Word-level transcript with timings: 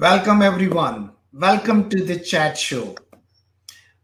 Welcome, 0.00 0.40
everyone. 0.40 1.12
Welcome 1.34 1.90
to 1.90 2.02
the 2.02 2.18
chat 2.18 2.56
show 2.56 2.94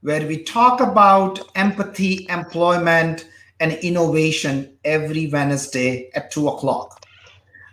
where 0.03 0.27
we 0.27 0.43
talk 0.43 0.83
about 0.83 1.41
empathy, 1.55 2.27
employment, 2.29 3.27
and 3.61 3.73
innovation 3.73 4.77
every 4.85 5.29
Wednesday 5.29 6.11
at 6.15 6.31
2 6.31 6.49
o'clock 6.49 7.07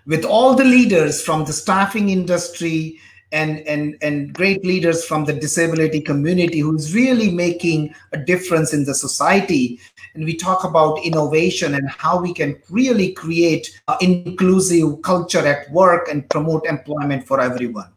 with 0.07 0.23
all 0.23 0.55
the 0.55 0.63
leaders 0.63 1.21
from 1.21 1.43
the 1.43 1.51
staffing 1.51 2.11
industry 2.11 2.97
and, 3.33 3.59
and, 3.67 3.97
and 4.01 4.33
great 4.33 4.63
leaders 4.63 5.03
from 5.03 5.25
the 5.25 5.33
disability 5.33 5.99
community 5.99 6.59
who's 6.59 6.95
really 6.95 7.29
making 7.29 7.93
a 8.13 8.17
difference 8.17 8.73
in 8.73 8.85
the 8.85 8.95
society. 8.95 9.81
And 10.15 10.23
we 10.23 10.37
talk 10.37 10.63
about 10.63 11.03
innovation 11.03 11.75
and 11.75 11.89
how 11.89 12.21
we 12.21 12.33
can 12.33 12.55
really 12.69 13.11
create 13.11 13.77
an 13.89 13.97
inclusive 13.99 15.01
culture 15.01 15.45
at 15.45 15.69
work 15.71 16.07
and 16.07 16.29
promote 16.29 16.65
employment 16.67 17.27
for 17.27 17.41
everyone. 17.41 17.92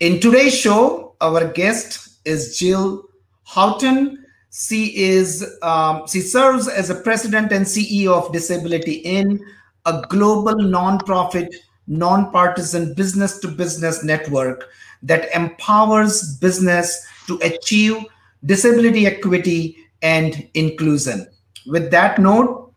In 0.00 0.18
today's 0.18 0.58
show, 0.58 1.14
our 1.20 1.46
guest 1.46 2.20
is 2.24 2.58
Jill 2.58 3.04
Houghton. 3.44 4.24
She 4.50 4.96
is 4.96 5.58
um, 5.60 6.06
she 6.08 6.22
serves 6.22 6.68
as 6.68 6.88
a 6.88 6.94
president 6.94 7.52
and 7.52 7.66
CEO 7.66 8.12
of 8.12 8.32
Disability 8.32 8.94
In, 8.94 9.44
a 9.84 10.00
global 10.08 10.54
nonprofit, 10.54 11.54
nonpartisan 11.86 12.94
business-to-business 12.94 14.02
network 14.02 14.70
that 15.02 15.28
empowers 15.34 16.38
business 16.38 17.06
to 17.26 17.38
achieve 17.42 18.02
disability 18.46 19.06
equity 19.06 19.76
and 20.00 20.48
inclusion. 20.54 21.26
With 21.66 21.90
that 21.90 22.18
note, 22.18 22.72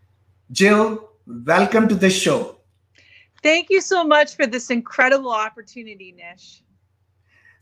Jill, 0.51 1.09
welcome 1.45 1.87
to 1.87 1.95
the 1.95 2.09
show. 2.09 2.58
Thank 3.41 3.69
you 3.69 3.80
so 3.80 4.03
much 4.03 4.35
for 4.35 4.45
this 4.45 4.69
incredible 4.71 5.31
opportunity, 5.31 6.11
Nish. 6.11 6.62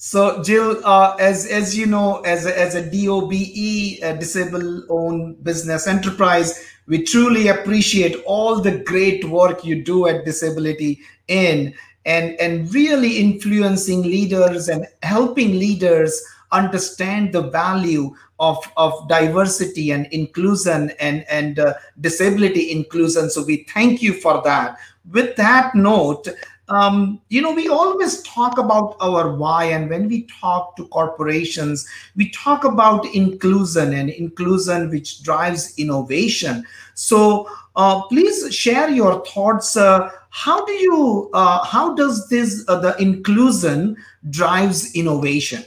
So, 0.03 0.41
Jill, 0.41 0.81
uh, 0.83 1.15
as 1.19 1.45
as 1.45 1.77
you 1.77 1.85
know, 1.85 2.21
as 2.21 2.47
a, 2.47 2.59
as 2.59 2.73
a 2.73 2.81
DOBE, 2.81 4.01
a 4.01 4.17
disabled-owned 4.17 5.43
business 5.43 5.85
enterprise, 5.85 6.65
we 6.87 7.03
truly 7.03 7.49
appreciate 7.49 8.15
all 8.25 8.59
the 8.61 8.79
great 8.79 9.23
work 9.25 9.63
you 9.63 9.83
do 9.83 10.07
at 10.07 10.25
Disability 10.25 11.01
In, 11.27 11.75
and 12.07 12.33
and 12.39 12.73
really 12.73 13.19
influencing 13.19 14.01
leaders 14.01 14.69
and 14.69 14.87
helping 15.03 15.51
leaders 15.59 16.19
understand 16.51 17.31
the 17.31 17.43
value 17.43 18.09
of, 18.39 18.57
of 18.77 19.07
diversity 19.07 19.91
and 19.91 20.07
inclusion 20.07 20.91
and, 20.99 21.23
and 21.29 21.59
uh, 21.59 21.75
disability 21.99 22.71
inclusion. 22.71 23.29
So 23.29 23.45
we 23.45 23.67
thank 23.71 24.01
you 24.01 24.13
for 24.13 24.41
that. 24.45 24.77
With 25.11 25.35
that 25.35 25.75
note, 25.75 26.27
um, 26.71 27.21
you 27.27 27.41
know, 27.41 27.51
we 27.51 27.67
always 27.67 28.21
talk 28.23 28.57
about 28.57 28.95
our 29.01 29.35
why, 29.35 29.65
and 29.65 29.89
when 29.89 30.07
we 30.07 30.23
talk 30.23 30.77
to 30.77 30.87
corporations, 30.87 31.85
we 32.15 32.29
talk 32.29 32.63
about 32.63 33.05
inclusion 33.13 33.93
and 33.93 34.09
inclusion 34.09 34.89
which 34.89 35.21
drives 35.21 35.77
innovation. 35.77 36.65
So, 36.93 37.49
uh, 37.75 38.03
please 38.03 38.55
share 38.55 38.89
your 38.89 39.25
thoughts. 39.25 39.75
Uh, 39.75 40.11
how 40.29 40.63
do 40.65 40.71
you, 40.71 41.29
uh, 41.33 41.65
how 41.65 41.93
does 41.93 42.29
this 42.29 42.63
uh, 42.69 42.79
the 42.79 42.95
inclusion 43.01 43.97
drives 44.29 44.95
innovation? 44.95 45.65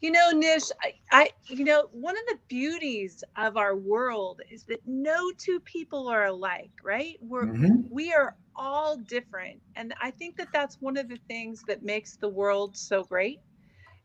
You 0.00 0.10
know, 0.10 0.32
Nish, 0.32 0.64
I, 0.82 0.94
I, 1.12 1.30
you 1.46 1.64
know, 1.64 1.88
one 1.92 2.16
of 2.16 2.24
the 2.26 2.38
beauties 2.48 3.22
of 3.36 3.56
our 3.56 3.76
world 3.76 4.42
is 4.50 4.64
that 4.64 4.80
no 4.84 5.30
two 5.38 5.60
people 5.60 6.08
are 6.08 6.24
alike, 6.24 6.72
right? 6.82 7.16
We're 7.20 7.46
mm-hmm. 7.46 7.82
we 7.88 8.12
are 8.12 8.34
all 8.56 8.96
different, 8.96 9.60
and 9.76 9.94
I 10.00 10.10
think 10.10 10.36
that 10.36 10.48
that's 10.52 10.80
one 10.80 10.96
of 10.96 11.08
the 11.08 11.18
things 11.28 11.62
that 11.68 11.82
makes 11.82 12.16
the 12.16 12.28
world 12.28 12.76
so 12.76 13.04
great. 13.04 13.40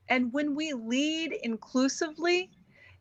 And 0.09 0.31
when 0.33 0.55
we 0.55 0.73
lead 0.73 1.33
inclusively, 1.43 2.49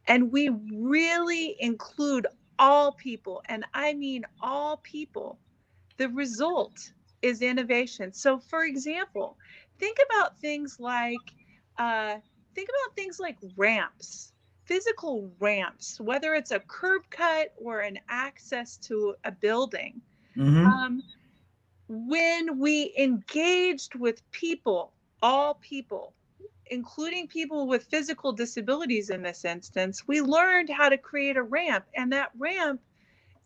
and 0.08 0.30
we 0.30 0.50
really 0.72 1.56
include 1.60 2.26
all 2.58 2.92
people, 2.92 3.42
and 3.46 3.64
I 3.74 3.94
mean 3.94 4.24
all 4.40 4.78
people, 4.78 5.38
the 5.96 6.08
result 6.10 6.92
is 7.22 7.42
innovation. 7.42 8.12
So, 8.12 8.38
for 8.38 8.64
example, 8.64 9.36
think 9.78 9.98
about 10.10 10.38
things 10.38 10.76
like. 10.78 11.18
Uh, 11.78 12.16
think 12.54 12.70
about 12.70 12.96
things 12.96 13.20
like 13.20 13.36
ramps, 13.56 14.32
physical 14.64 15.30
ramps, 15.38 16.00
whether 16.00 16.34
it's 16.34 16.50
a 16.52 16.60
curb 16.60 17.02
cut 17.10 17.52
or 17.56 17.80
an 17.80 17.98
access 18.08 18.78
to 18.78 19.14
a 19.24 19.30
building. 19.30 20.00
Mm-hmm. 20.36 20.66
Um, 20.66 21.02
when 21.88 22.58
we 22.58 22.92
engaged 22.98 23.94
with 23.94 24.28
people, 24.32 24.92
all 25.22 25.54
people, 25.54 26.14
including 26.66 27.28
people 27.28 27.66
with 27.66 27.84
physical 27.84 28.32
disabilities 28.32 29.10
in 29.10 29.22
this 29.22 29.44
instance, 29.44 30.06
we 30.06 30.20
learned 30.20 30.68
how 30.68 30.88
to 30.88 30.98
create 30.98 31.36
a 31.36 31.42
ramp. 31.42 31.84
And 31.94 32.12
that 32.12 32.30
ramp 32.36 32.80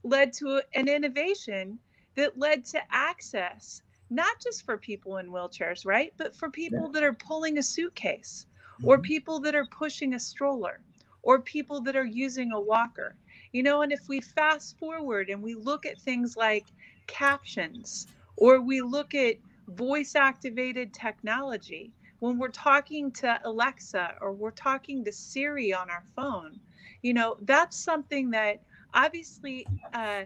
led 0.03 0.33
to 0.35 0.63
an 0.75 0.89
innovation 0.89 1.79
that 2.17 2.39
led 2.39 2.65
to 2.67 2.81
access, 2.91 3.83
not 4.09 4.41
just 4.43 4.65
for 4.65 4.79
people 4.79 5.19
in 5.19 5.31
wheelchairs, 5.31 5.85
right? 5.85 6.13
But 6.17 6.35
for 6.35 6.51
people 6.51 6.89
that 6.91 7.03
are 7.03 7.13
pulling 7.13 7.59
a 7.59 7.63
suitcase 7.63 8.47
or 8.83 8.97
mm-hmm. 8.97 9.03
people 9.03 9.41
that 9.41 9.55
are 9.55 9.67
pushing 9.67 10.15
a 10.15 10.21
stroller 10.21 10.81
or 11.23 11.41
people 11.41 11.83
that 11.83 11.97
are 11.97 12.07
using 12.07 12.53
a 12.53 12.61
walker. 12.61 13.15
You 13.53 13.63
know, 13.63 13.83
and 13.83 13.93
if 13.93 14.09
we 14.09 14.21
fast 14.21 14.79
forward 14.79 15.29
and 15.29 15.43
we 15.43 15.55
look 15.55 15.85
at 15.85 16.01
things 16.01 16.37
like 16.37 16.65
captions 17.07 18.07
or 18.41 18.61
we 18.61 18.81
look 18.81 19.15
at 19.15 19.37
voice 19.69 20.17
activated 20.17 20.93
technology, 20.93 21.93
when 22.19 22.39
we're 22.39 22.49
talking 22.49 23.13
to 23.13 23.41
Alexa 23.45 24.15
or 24.21 24.33
we're 24.33 24.51
talking 24.51 25.05
to 25.05 25.13
Siri 25.13 25.73
on 25.73 25.89
our 25.89 26.03
phone, 26.17 26.59
you 27.03 27.15
know, 27.15 27.37
that's 27.43 27.79
something 27.79 28.31
that 28.31 28.63
obviously 28.95 29.67
uh, 29.95 30.25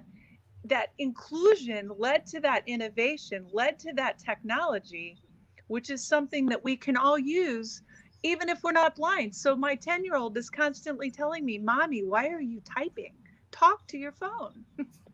that 0.65 0.93
inclusion 0.99 1.91
led 1.99 2.27
to 2.27 2.41
that 2.41 2.63
innovation, 2.67 3.47
led 3.53 3.79
to 3.81 3.93
that 3.93 4.19
technology, 4.19 5.19
which 5.67 5.91
is 5.91 6.07
something 6.07 6.47
that 6.47 6.65
we 6.65 6.77
can 6.77 6.97
all 6.97 7.19
use 7.19 7.83
even 8.23 8.49
if 8.49 8.63
we're 8.63 8.73
not 8.73 8.97
blind. 8.97 9.35
So 9.35 9.55
my 9.55 9.75
10 9.75 10.03
year 10.03 10.17
old 10.17 10.37
is 10.37 10.49
constantly 10.49 11.11
telling 11.11 11.45
me, 11.45 11.59
Mommy, 11.59 12.03
why 12.05 12.29
are 12.29 12.41
you 12.41 12.61
typing? 12.63 13.13
Talk 13.53 13.87
to 13.89 13.99
your 13.99 14.13
phone. 14.13 14.65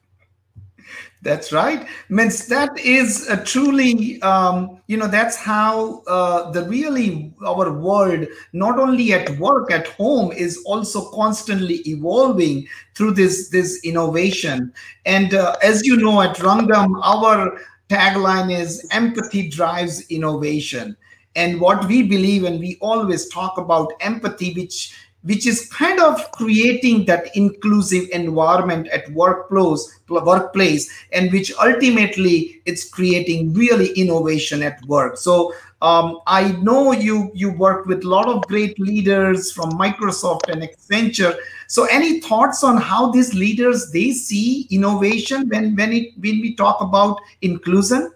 that's 1.22 1.52
right. 1.52 1.88
Means 2.10 2.48
that 2.48 2.78
is 2.80 3.28
a 3.28 3.44
truly 3.44 4.22
um, 4.22 4.82
you 4.88 4.98
know 4.98 5.08
that's 5.08 5.36
how 5.36 6.04
uh, 6.08 6.52
the 6.52 6.64
really 6.64 7.34
our 7.46 7.72
world 7.72 8.28
not 8.54 8.80
only 8.80 9.14
at 9.14 9.38
work 9.40 9.72
at 9.72 9.88
home 9.88 10.32
is 10.32 10.62
also 10.66 11.10
constantly 11.12 11.78
evolving 11.88 12.68
through 12.96 13.12
this 13.12 13.50
this 13.50 13.84
innovation. 13.84 14.72
And 15.06 15.34
uh, 15.34 15.56
as 15.64 15.86
you 15.86 15.98
know 15.98 16.22
at 16.22 16.38
rangam 16.38 17.00
our 17.04 17.60
tagline 17.90 18.52
is 18.52 18.88
empathy 18.92 19.50
drives 19.50 20.08
innovation. 20.10 20.96
And 21.36 21.62
what 21.62 21.86
we 21.86 22.02
believe 22.02 22.46
and 22.46 22.60
we 22.60 22.78
always 22.82 23.30
talk 23.30 23.58
about 23.58 23.94
empathy 24.02 24.54
which 24.54 24.94
which 25.28 25.46
is 25.46 25.68
kind 25.70 26.00
of 26.00 26.32
creating 26.32 27.04
that 27.06 27.36
inclusive 27.36 28.08
environment 28.12 28.88
at 28.88 29.10
workplace 29.12 30.00
workplace 30.10 30.90
and 31.12 31.32
which 31.34 31.52
ultimately 31.60 32.62
it's 32.66 32.90
creating 32.90 33.54
really 33.54 33.90
innovation 34.04 34.64
at 34.64 34.82
work. 34.86 35.18
So 35.18 35.54
um, 35.82 36.22
i 36.26 36.54
know 36.54 36.92
you 36.92 37.30
you 37.36 37.52
worked 37.52 37.86
with 37.86 38.04
a 38.04 38.08
lot 38.08 38.28
of 38.28 38.42
great 38.48 38.80
leaders 38.80 39.52
from 39.52 39.72
microsoft 39.72 40.50
and 40.50 40.64
accenture. 40.64 41.36
So 41.68 41.86
any 41.86 42.22
thoughts 42.22 42.64
on 42.64 42.78
how 42.78 43.12
these 43.12 43.34
leaders 43.34 43.92
they 43.92 44.12
see 44.12 44.68
innovation 44.72 45.50
when 45.50 45.76
when 45.76 45.94
it 45.94 46.14
when 46.18 46.42
we 46.42 46.56
talk 46.56 46.82
about 46.82 47.20
inclusion? 47.42 48.12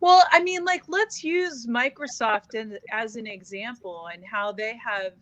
Well, 0.00 0.24
I 0.32 0.42
mean, 0.42 0.64
like, 0.64 0.84
let's 0.88 1.22
use 1.22 1.66
Microsoft 1.66 2.56
as 2.90 3.16
an 3.16 3.26
example 3.26 4.08
and 4.10 4.24
how 4.24 4.50
they 4.50 4.74
have 4.78 5.12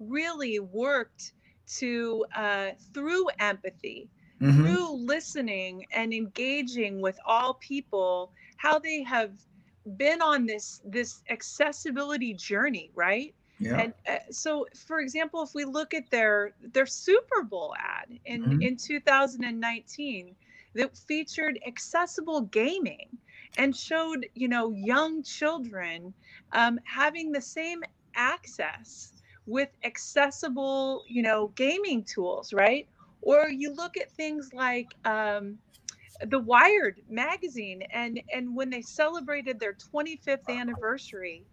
really 0.00 0.58
worked 0.58 1.32
to, 1.78 2.24
uh, 2.34 2.70
through 2.94 3.28
empathy, 3.38 4.08
mm-hmm. 4.40 4.62
through 4.62 4.92
listening 4.96 5.84
and 5.92 6.12
engaging 6.12 7.00
with 7.00 7.18
all 7.26 7.54
people, 7.54 8.32
how 8.56 8.78
they 8.78 9.02
have 9.02 9.32
been 9.96 10.20
on 10.20 10.44
this 10.44 10.80
this 10.84 11.22
accessibility 11.30 12.34
journey, 12.34 12.90
right? 12.94 13.34
Yeah. 13.58 13.80
And 13.80 13.94
uh, 14.08 14.18
so, 14.30 14.66
for 14.86 15.00
example, 15.00 15.42
if 15.42 15.54
we 15.54 15.64
look 15.64 15.94
at 15.94 16.10
their 16.10 16.52
their 16.72 16.86
Super 16.86 17.42
Bowl 17.42 17.74
ad 17.78 18.18
in 18.24 18.42
mm-hmm. 18.42 18.62
in 18.62 18.76
2019 18.76 20.34
that 20.74 20.96
featured 20.96 21.58
accessible 21.66 22.42
gaming 22.42 23.08
and 23.56 23.74
showed 23.76 24.26
you 24.34 24.48
know 24.48 24.70
young 24.70 25.22
children 25.22 26.14
um, 26.52 26.78
having 26.84 27.32
the 27.32 27.40
same 27.40 27.82
access 28.14 29.17
with 29.48 29.70
accessible 29.84 31.04
you 31.08 31.22
know 31.22 31.48
gaming 31.56 32.04
tools 32.04 32.54
right? 32.54 32.88
Or 33.22 33.50
you 33.50 33.74
look 33.74 33.98
at 33.98 34.12
things 34.12 34.50
like 34.54 34.96
um, 35.06 35.58
the 36.26 36.40
Wired 36.40 37.00
magazine, 37.08 37.82
and 37.92 38.20
and 38.32 38.56
when 38.56 38.70
they 38.70 38.82
celebrated 38.82 39.60
their 39.60 39.74
25th 39.74 40.48
anniversary, 40.48 41.46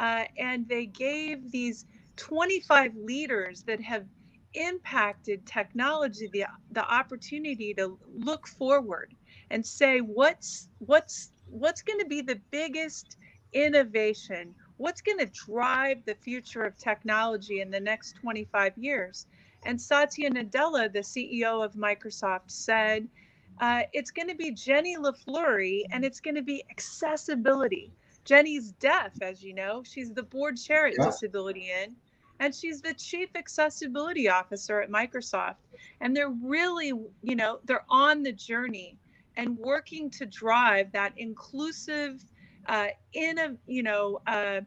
uh, 0.00 0.24
and 0.38 0.68
they 0.68 0.86
gave 0.86 1.50
these 1.52 1.86
25 2.16 2.96
leaders 2.96 3.64
that 3.66 3.82
have 3.82 4.06
impacted 4.54 5.46
technology 5.46 6.28
the 6.32 6.44
the 6.72 6.84
opportunity 6.92 7.74
to 7.74 7.98
look 8.14 8.48
forward 8.48 9.14
and 9.50 9.66
say 9.66 10.00
what's 10.00 10.68
what's 10.80 11.32
what's 11.46 11.82
going 11.82 12.00
to 12.00 12.06
be 12.06 12.22
the 12.22 12.40
biggest 12.52 13.16
innovation 13.54 14.54
what's 14.80 15.00
going 15.00 15.18
to 15.18 15.26
drive 15.26 15.98
the 16.06 16.14
future 16.14 16.62
of 16.62 16.76
technology 16.76 17.60
in 17.60 17.70
the 17.70 17.80
next 17.80 18.16
25 18.16 18.76
years 18.78 19.26
and 19.66 19.80
satya 19.80 20.30
nadella 20.30 20.92
the 20.92 21.00
ceo 21.00 21.64
of 21.64 21.72
microsoft 21.74 22.48
said 22.48 23.06
uh, 23.60 23.82
it's 23.92 24.10
going 24.10 24.28
to 24.28 24.34
be 24.34 24.50
jenny 24.50 24.96
Lay-Flurrie 24.96 25.82
and 25.92 26.04
it's 26.04 26.20
going 26.20 26.34
to 26.34 26.42
be 26.42 26.64
accessibility 26.70 27.92
jenny's 28.24 28.72
deaf 28.72 29.12
as 29.20 29.42
you 29.42 29.54
know 29.54 29.82
she's 29.84 30.12
the 30.12 30.22
board 30.22 30.56
chair 30.56 30.86
at 30.86 30.94
yeah. 30.98 31.06
Disability:IN 31.06 31.94
and 32.40 32.54
she's 32.54 32.80
the 32.80 32.94
chief 32.94 33.28
accessibility 33.36 34.28
officer 34.28 34.80
at 34.80 34.90
Microsoft. 34.90 35.56
And 36.00 36.16
they're 36.16 36.34
really, 36.42 36.92
you 37.22 37.36
know, 37.36 37.60
they're 37.64 37.84
on 37.90 38.22
the 38.22 38.32
journey 38.32 38.96
and 39.36 39.56
working 39.58 40.10
to 40.10 40.26
drive 40.26 40.90
that 40.92 41.12
inclusive, 41.18 42.24
uh, 42.70 42.86
in 43.12 43.38
a, 43.38 43.56
you 43.66 43.82
know, 43.82 44.20
uh, 44.26 44.60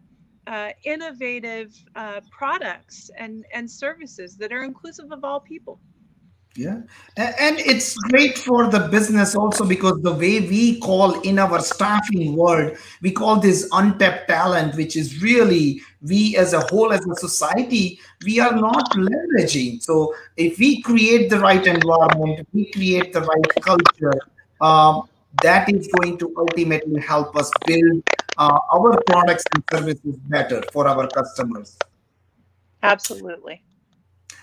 uh, 0.45 0.71
innovative 0.83 1.73
uh, 1.95 2.19
products 2.29 3.09
and 3.17 3.45
and 3.53 3.69
services 3.69 4.35
that 4.37 4.51
are 4.51 4.63
inclusive 4.63 5.09
of 5.11 5.23
all 5.23 5.39
people. 5.39 5.79
Yeah. 6.55 6.81
And 7.17 7.57
it's 7.57 7.97
great 8.11 8.37
for 8.37 8.69
the 8.69 8.81
business 8.89 9.35
also 9.35 9.65
because 9.65 9.99
the 10.03 10.13
way 10.13 10.39
we 10.41 10.79
call 10.79 11.19
in 11.21 11.39
our 11.39 11.59
staffing 11.59 12.35
world, 12.35 12.77
we 13.01 13.11
call 13.11 13.37
this 13.37 13.67
untapped 13.71 14.27
talent, 14.27 14.75
which 14.75 14.95
is 14.95 15.23
really 15.23 15.81
we 16.01 16.37
as 16.37 16.53
a 16.53 16.59
whole, 16.59 16.93
as 16.93 17.03
a 17.07 17.15
society, 17.15 17.99
we 18.23 18.39
are 18.39 18.55
not 18.55 18.87
leveraging. 18.91 19.81
So 19.81 20.13
if 20.37 20.59
we 20.59 20.81
create 20.83 21.31
the 21.31 21.39
right 21.39 21.65
environment, 21.65 22.47
we 22.53 22.71
create 22.71 23.13
the 23.13 23.21
right 23.21 23.49
culture, 23.61 24.13
um, 24.61 25.09
that 25.41 25.69
is 25.69 25.87
going 25.99 26.17
to 26.19 26.33
ultimately 26.37 27.01
help 27.01 27.35
us 27.35 27.49
build 27.65 28.03
uh, 28.37 28.59
our 28.73 29.01
products 29.07 29.43
and 29.53 29.63
services 29.71 30.15
better 30.27 30.61
for 30.71 30.87
our 30.87 31.07
customers. 31.07 31.77
Absolutely. 32.83 33.61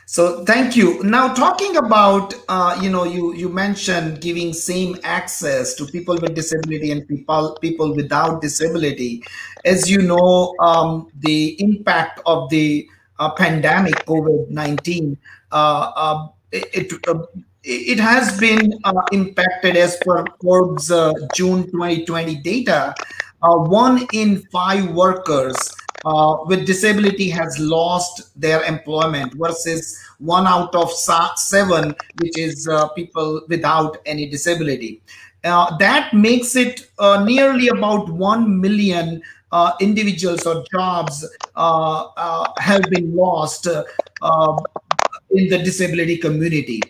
So 0.06 0.44
thank 0.44 0.74
you. 0.74 1.00
Now 1.04 1.32
talking 1.32 1.76
about, 1.76 2.34
uh, 2.48 2.76
you 2.82 2.90
know, 2.90 3.04
you 3.04 3.32
you 3.34 3.48
mentioned 3.48 4.20
giving 4.20 4.52
same 4.52 4.98
access 5.04 5.74
to 5.74 5.86
people 5.86 6.18
with 6.18 6.34
disability 6.34 6.90
and 6.90 7.06
people 7.06 7.56
people 7.60 7.94
without 7.94 8.42
disability. 8.42 9.22
As 9.64 9.88
you 9.88 10.02
know, 10.02 10.56
um, 10.58 11.12
the 11.20 11.54
impact 11.62 12.20
of 12.26 12.50
the 12.50 12.88
uh, 13.20 13.30
pandemic 13.34 13.94
COVID 14.06 14.50
nineteen, 14.50 15.16
uh, 15.52 15.92
uh 15.94 16.28
it 16.50 16.92
uh, 17.06 17.22
it 17.62 17.98
has 18.00 18.38
been 18.38 18.72
uh, 18.84 19.02
impacted 19.12 19.76
as 19.76 19.96
per 20.04 20.24
Forbes 20.40 20.90
June 21.34 21.70
twenty 21.70 22.04
twenty 22.04 22.36
data. 22.36 22.94
one 23.40 24.06
in 24.12 24.42
five 24.52 24.90
workers 24.92 25.56
uh, 26.04 26.38
with 26.46 26.66
disability 26.66 27.28
has 27.28 27.58
lost 27.58 28.38
their 28.40 28.62
employment 28.64 29.34
versus 29.34 29.98
one 30.18 30.46
out 30.46 30.74
of 30.74 30.90
seven, 30.92 31.94
which 32.20 32.38
is 32.38 32.68
uh, 32.68 32.88
people 32.88 33.42
without 33.48 33.98
any 34.06 34.28
disability. 34.28 35.02
Uh, 35.44 35.76
that 35.78 36.12
makes 36.12 36.54
it 36.54 36.90
uh, 36.98 37.24
nearly 37.24 37.68
about 37.68 38.10
1 38.10 38.60
million 38.60 39.22
uh, 39.52 39.72
individuals 39.80 40.46
or 40.46 40.62
jobs 40.70 41.26
uh, 41.56 42.46
have 42.58 42.82
been 42.90 43.14
lost 43.16 43.66
in 43.66 45.48
the 45.48 45.58
disability 45.64 46.16
community. 46.18 46.80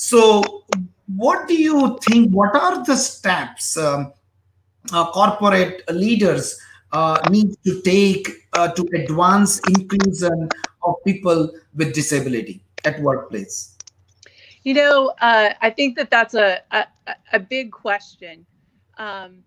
So, 0.00 0.62
what 1.16 1.48
do 1.48 1.60
you 1.60 1.98
think? 2.08 2.30
What 2.30 2.54
are 2.54 2.84
the 2.84 2.94
steps 2.94 3.76
um, 3.76 4.12
corporate 4.88 5.82
leaders 5.92 6.56
uh, 6.92 7.18
needs 7.30 7.56
to 7.64 7.82
take 7.82 8.46
uh, 8.52 8.68
to 8.68 8.86
advance 8.94 9.58
inclusion 9.66 10.48
of 10.84 10.94
people 11.04 11.50
with 11.74 11.94
disability 11.94 12.62
at 12.84 13.02
workplace? 13.02 13.76
You 14.62 14.74
know, 14.74 15.14
uh, 15.20 15.54
I 15.60 15.70
think 15.70 15.96
that 15.96 16.10
that's 16.10 16.34
a, 16.34 16.60
a, 16.70 16.86
a 17.32 17.40
big 17.40 17.72
question. 17.72 18.46
Um, 18.98 19.42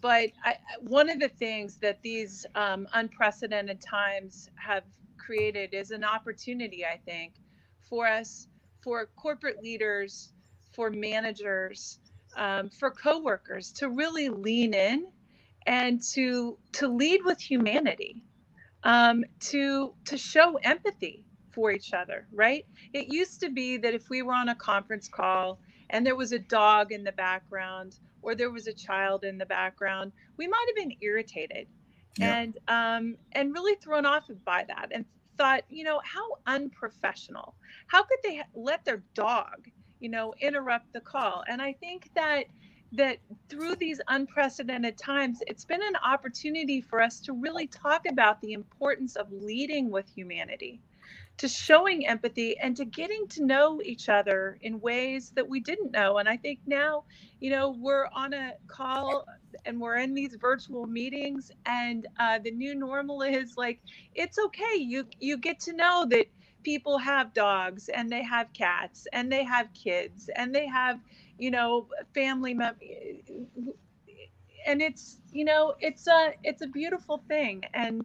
but 0.00 0.30
I, 0.44 0.58
one 0.80 1.10
of 1.10 1.18
the 1.18 1.28
things 1.28 1.76
that 1.78 2.00
these 2.02 2.46
um, 2.54 2.86
unprecedented 2.92 3.80
times 3.80 4.48
have 4.54 4.84
created 5.16 5.74
is 5.74 5.90
an 5.90 6.04
opportunity, 6.04 6.86
I 6.86 6.98
think, 7.04 7.34
for 7.88 8.06
us, 8.06 8.46
for 8.88 9.06
corporate 9.16 9.62
leaders, 9.62 10.32
for 10.72 10.88
managers, 10.88 11.98
um, 12.38 12.70
for 12.70 12.90
coworkers 12.90 13.70
to 13.72 13.90
really 13.90 14.30
lean 14.30 14.72
in 14.72 15.08
and 15.66 16.02
to 16.02 16.56
to 16.72 16.88
lead 16.88 17.20
with 17.22 17.38
humanity 17.38 18.22
um, 18.84 19.24
to 19.40 19.92
to 20.06 20.16
show 20.16 20.56
empathy 20.62 21.22
for 21.50 21.70
each 21.70 21.92
other 21.92 22.26
right 22.32 22.64
it 22.94 23.12
used 23.12 23.40
to 23.40 23.50
be 23.50 23.76
that 23.76 23.92
if 23.92 24.08
we 24.08 24.22
were 24.22 24.32
on 24.32 24.48
a 24.48 24.54
conference 24.54 25.08
call 25.08 25.58
and 25.90 26.06
there 26.06 26.16
was 26.16 26.32
a 26.32 26.38
dog 26.38 26.92
in 26.92 27.02
the 27.04 27.12
background 27.12 27.96
or 28.22 28.34
there 28.34 28.50
was 28.50 28.68
a 28.68 28.72
child 28.72 29.24
in 29.24 29.36
the 29.36 29.46
background 29.46 30.12
we 30.36 30.46
might 30.46 30.64
have 30.68 30.76
been 30.76 30.96
irritated 31.02 31.66
yeah. 32.18 32.38
and 32.38 32.58
um, 32.68 33.16
and 33.32 33.52
really 33.52 33.74
thrown 33.82 34.06
off 34.06 34.24
by 34.44 34.64
that 34.68 34.88
and 34.92 35.04
thought 35.38 35.62
you 35.68 35.84
know 35.84 36.00
how 36.04 36.36
unprofessional 36.46 37.54
how 37.86 38.02
could 38.02 38.18
they 38.24 38.42
let 38.54 38.84
their 38.84 39.02
dog 39.14 39.68
you 40.00 40.08
know 40.08 40.34
interrupt 40.40 40.92
the 40.92 41.00
call 41.00 41.44
and 41.48 41.62
i 41.62 41.72
think 41.72 42.10
that 42.14 42.44
that 42.92 43.18
through 43.48 43.76
these 43.76 44.00
unprecedented 44.08 44.96
times, 44.96 45.40
it's 45.46 45.64
been 45.64 45.82
an 45.82 45.96
opportunity 46.04 46.80
for 46.80 47.02
us 47.02 47.20
to 47.20 47.32
really 47.32 47.66
talk 47.66 48.06
about 48.08 48.40
the 48.40 48.52
importance 48.52 49.16
of 49.16 49.30
leading 49.30 49.90
with 49.90 50.08
humanity, 50.08 50.80
to 51.36 51.48
showing 51.48 52.06
empathy, 52.06 52.58
and 52.58 52.76
to 52.76 52.84
getting 52.86 53.26
to 53.28 53.44
know 53.44 53.82
each 53.84 54.08
other 54.08 54.58
in 54.62 54.80
ways 54.80 55.30
that 55.36 55.46
we 55.46 55.60
didn't 55.60 55.92
know. 55.92 56.18
And 56.18 56.28
I 56.28 56.36
think 56.38 56.60
now, 56.66 57.04
you 57.40 57.50
know, 57.50 57.76
we're 57.78 58.08
on 58.14 58.32
a 58.32 58.54
call 58.68 59.26
and 59.64 59.80
we're 59.80 59.96
in 59.96 60.14
these 60.14 60.36
virtual 60.40 60.86
meetings, 60.86 61.50
and 61.66 62.06
uh, 62.18 62.38
the 62.38 62.50
new 62.50 62.74
normal 62.74 63.22
is 63.22 63.56
like 63.56 63.80
it's 64.14 64.38
okay. 64.38 64.76
You 64.76 65.06
you 65.20 65.36
get 65.36 65.60
to 65.60 65.72
know 65.72 66.06
that 66.10 66.26
people 66.62 66.98
have 66.98 67.32
dogs 67.34 67.88
and 67.88 68.10
they 68.10 68.22
have 68.22 68.52
cats 68.52 69.06
and 69.12 69.30
they 69.30 69.44
have 69.44 69.72
kids 69.74 70.28
and 70.36 70.54
they 70.54 70.66
have 70.66 71.00
you 71.38 71.50
know 71.50 71.86
family 72.14 72.52
member 72.52 72.78
and 74.66 74.82
it's 74.82 75.20
you 75.32 75.44
know 75.44 75.74
it's 75.80 76.06
a 76.06 76.34
it's 76.42 76.62
a 76.62 76.66
beautiful 76.66 77.22
thing 77.28 77.62
and 77.74 78.04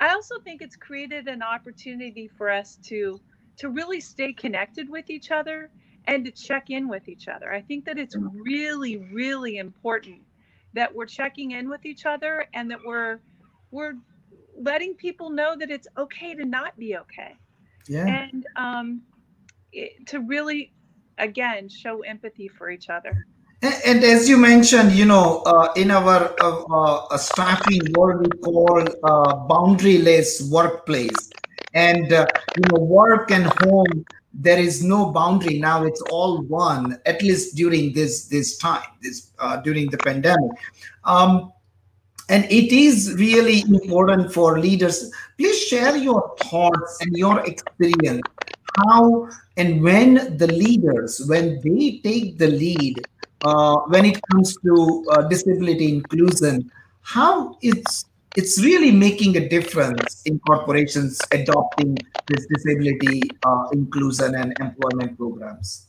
i 0.00 0.10
also 0.10 0.38
think 0.40 0.60
it's 0.62 0.76
created 0.76 1.26
an 1.28 1.42
opportunity 1.42 2.28
for 2.28 2.50
us 2.50 2.78
to 2.82 3.20
to 3.56 3.70
really 3.70 4.00
stay 4.00 4.32
connected 4.32 4.88
with 4.88 5.08
each 5.10 5.30
other 5.30 5.70
and 6.06 6.24
to 6.24 6.30
check 6.30 6.70
in 6.70 6.88
with 6.88 7.08
each 7.08 7.26
other 7.26 7.52
i 7.52 7.60
think 7.60 7.84
that 7.84 7.98
it's 7.98 8.16
mm-hmm. 8.16 8.42
really 8.42 8.98
really 9.12 9.56
important 9.56 10.20
that 10.74 10.94
we're 10.94 11.06
checking 11.06 11.52
in 11.52 11.68
with 11.68 11.84
each 11.84 12.06
other 12.06 12.46
and 12.54 12.70
that 12.70 12.78
we're 12.84 13.20
we're 13.70 13.94
letting 14.60 14.94
people 14.94 15.30
know 15.30 15.56
that 15.56 15.70
it's 15.70 15.88
okay 15.96 16.34
to 16.34 16.44
not 16.44 16.76
be 16.78 16.96
okay. 16.96 17.34
Yeah. 17.86 18.06
And 18.06 18.46
um 18.56 19.02
it, 19.72 20.06
to 20.08 20.20
really 20.20 20.72
again 21.18 21.68
show 21.68 22.00
empathy 22.02 22.48
for 22.48 22.70
each 22.70 22.88
other. 22.88 23.26
And 23.62 24.04
as 24.04 24.28
you 24.28 24.36
mentioned 24.36 24.92
you 24.92 25.04
know 25.04 25.42
uh, 25.46 25.72
in 25.74 25.90
our 25.90 26.34
uh, 26.40 26.62
uh, 26.62 27.16
staffing 27.16 27.82
what 27.94 28.20
we 28.20 28.28
call 28.42 28.80
uh, 28.80 29.34
boundaryless 29.48 30.48
workplace. 30.50 31.30
And 31.74 32.12
uh, 32.12 32.26
you 32.56 32.62
know 32.70 32.80
work 32.84 33.30
and 33.30 33.46
home 33.62 34.04
there 34.38 34.58
is 34.58 34.84
no 34.84 35.10
boundary. 35.10 35.58
Now 35.58 35.84
it's 35.84 36.00
all 36.02 36.42
one 36.42 36.98
at 37.04 37.22
least 37.22 37.56
during 37.56 37.92
this 37.92 38.26
this 38.26 38.56
time 38.56 38.86
this 39.02 39.32
uh, 39.38 39.56
during 39.58 39.90
the 39.90 39.98
pandemic. 39.98 40.52
Um, 41.04 41.52
and 42.30 42.44
it 42.44 42.72
is 42.72 43.14
really 43.18 43.62
important 43.62 44.32
for 44.32 44.60
leaders. 44.60 45.10
Please 45.38 45.58
share 45.64 45.96
your 45.96 46.36
thoughts 46.40 46.98
and 47.00 47.16
your 47.16 47.44
experience. 47.46 48.22
How 48.76 49.28
and 49.56 49.82
when 49.82 50.36
the 50.36 50.46
leaders 50.46 51.22
when 51.26 51.60
they 51.64 52.00
take 52.04 52.38
the 52.38 52.46
lead 52.48 53.02
uh, 53.42 53.76
when 53.88 54.04
it 54.04 54.20
comes 54.30 54.56
to 54.58 55.06
uh, 55.10 55.22
disability 55.22 55.94
inclusion 55.94 56.70
how 57.02 57.56
it's 57.62 58.04
it's 58.38 58.62
really 58.62 58.92
making 58.92 59.36
a 59.36 59.48
difference 59.48 60.22
in 60.24 60.38
corporations 60.38 61.20
adopting 61.32 61.98
this 62.28 62.46
disability 62.46 63.20
uh, 63.44 63.64
inclusion 63.72 64.36
and 64.36 64.54
employment 64.60 65.18
programs. 65.18 65.88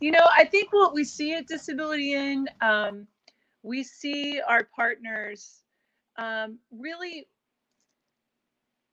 You 0.00 0.12
know, 0.12 0.26
I 0.38 0.44
think 0.44 0.72
what 0.72 0.94
we 0.94 1.02
see 1.02 1.34
at 1.34 1.48
Disability 1.48 2.14
In, 2.14 2.48
um, 2.60 3.08
we 3.64 3.82
see 3.82 4.40
our 4.40 4.68
partners 4.76 5.62
um, 6.16 6.60
really 6.70 7.26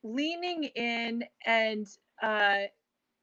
leaning 0.01 0.63
in 0.63 1.25
and 1.45 1.85
uh, 2.23 2.63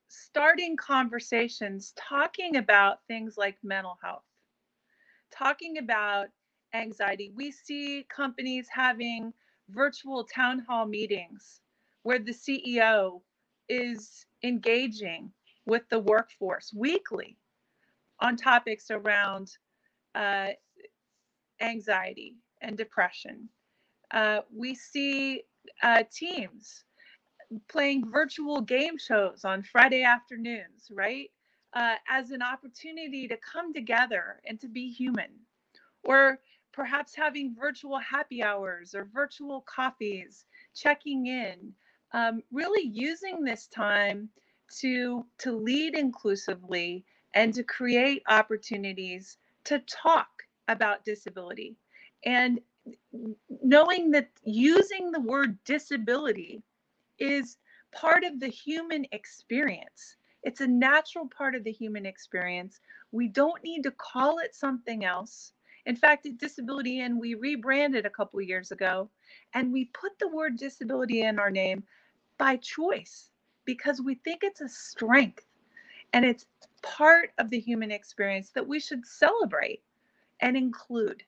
starting 0.06 0.76
conversations 0.76 1.92
talking 1.96 2.54
about 2.58 2.98
things 3.08 3.34
like 3.36 3.56
mental 3.64 3.98
health, 4.00 4.22
talking 5.32 5.78
about 5.78 6.28
anxiety. 6.74 7.32
We 7.34 7.50
see 7.50 8.06
companies 8.14 8.66
having 8.70 9.32
virtual 9.70 10.24
town 10.24 10.64
hall 10.68 10.86
meetings 10.86 11.60
where 12.02 12.18
the 12.18 12.32
CEO 12.32 13.22
is 13.68 14.26
engaging 14.42 15.32
with 15.66 15.82
the 15.88 15.98
workforce 16.00 16.72
weekly 16.76 17.38
on 18.20 18.36
topics 18.36 18.90
around 18.90 19.50
uh, 20.14 20.48
anxiety 21.60 22.36
and 22.60 22.76
depression. 22.76 23.48
Uh, 24.10 24.40
we 24.54 24.74
see 24.74 25.42
uh, 25.82 26.02
teams 26.12 26.84
playing 27.68 28.10
virtual 28.10 28.60
game 28.60 28.98
shows 28.98 29.44
on 29.44 29.62
Friday 29.62 30.02
afternoons, 30.02 30.88
right? 30.90 31.30
Uh, 31.72 31.96
as 32.08 32.30
an 32.30 32.42
opportunity 32.42 33.26
to 33.26 33.36
come 33.38 33.72
together 33.72 34.40
and 34.46 34.60
to 34.60 34.68
be 34.68 34.90
human. 34.90 35.30
Or 36.04 36.38
perhaps 36.74 37.14
having 37.14 37.54
virtual 37.58 37.98
happy 37.98 38.42
hours 38.42 38.94
or 38.94 39.08
virtual 39.12 39.62
coffees, 39.62 40.44
checking 40.74 41.26
in, 41.26 41.72
um, 42.12 42.42
really 42.52 42.88
using 42.88 43.42
this 43.42 43.66
time 43.68 44.28
to, 44.78 45.24
to 45.38 45.52
lead 45.52 45.94
inclusively 45.94 47.04
and 47.34 47.54
to 47.54 47.62
create 47.62 48.22
opportunities 48.28 49.38
to 49.64 49.78
talk 49.80 50.28
about 50.68 51.04
disability. 51.04 51.76
And 52.24 52.60
knowing 53.62 54.10
that 54.10 54.30
using 54.44 55.12
the 55.12 55.20
word 55.20 55.58
disability 55.64 56.62
is 57.18 57.56
part 57.92 58.24
of 58.24 58.40
the 58.40 58.48
human 58.48 59.06
experience. 59.12 60.16
It's 60.42 60.60
a 60.60 60.66
natural 60.66 61.28
part 61.28 61.54
of 61.54 61.64
the 61.64 61.72
human 61.72 62.04
experience. 62.04 62.80
We 63.12 63.28
don't 63.28 63.62
need 63.62 63.82
to 63.84 63.92
call 63.92 64.38
it 64.38 64.54
something 64.54 65.04
else. 65.04 65.52
In 65.86 65.96
fact, 65.96 66.26
at 66.26 66.38
Disability 66.38 67.00
In, 67.00 67.18
we 67.18 67.34
rebranded 67.34 68.06
a 68.06 68.10
couple 68.10 68.40
years 68.40 68.72
ago 68.72 69.10
and 69.54 69.72
we 69.72 69.86
put 69.86 70.18
the 70.18 70.28
word 70.28 70.56
disability 70.56 71.22
in 71.22 71.38
our 71.38 71.50
name 71.50 71.84
by 72.38 72.56
choice 72.56 73.30
because 73.64 74.00
we 74.00 74.14
think 74.16 74.42
it's 74.44 74.60
a 74.60 74.68
strength 74.68 75.44
and 76.12 76.24
it's 76.24 76.46
part 76.82 77.30
of 77.38 77.50
the 77.50 77.60
human 77.60 77.90
experience 77.92 78.50
that 78.50 78.66
we 78.66 78.80
should 78.80 79.06
celebrate 79.06 79.82
and 80.40 80.56
include. 80.56 81.24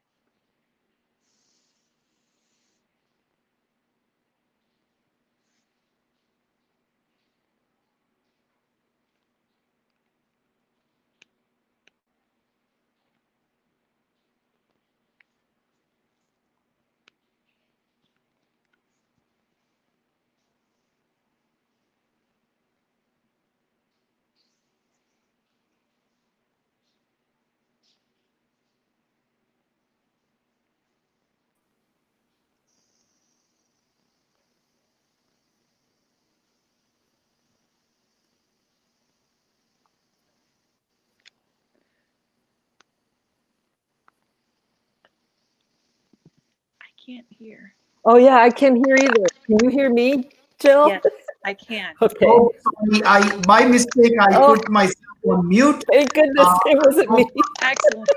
Can't 47.07 47.27
hear. 47.31 47.73
Oh 48.05 48.17
yeah, 48.17 48.37
I 48.39 48.51
can't 48.51 48.77
hear 48.85 48.97
either. 48.97 49.27
Can 49.47 49.59
you 49.63 49.69
hear 49.71 49.91
me, 49.91 50.29
Jill? 50.59 50.89
Yes, 50.89 51.03
I 51.45 51.55
can. 51.55 51.95
Okay. 52.03 52.27
Oh, 52.27 52.51
sorry, 52.65 53.03
I 53.05 53.41
my 53.47 53.65
mistake. 53.65 54.13
I 54.21 54.35
Oh. 54.37 54.55
put 54.57 54.69
myself 54.69 55.17
on 55.29 55.49
mute. 55.49 55.85
Thank 55.93 56.13
goodness 56.15 56.47
Uh, 56.47 56.59
it 56.67 56.79
wasn't 56.87 57.11
me. 57.11 57.25
Excellent. 57.63 58.11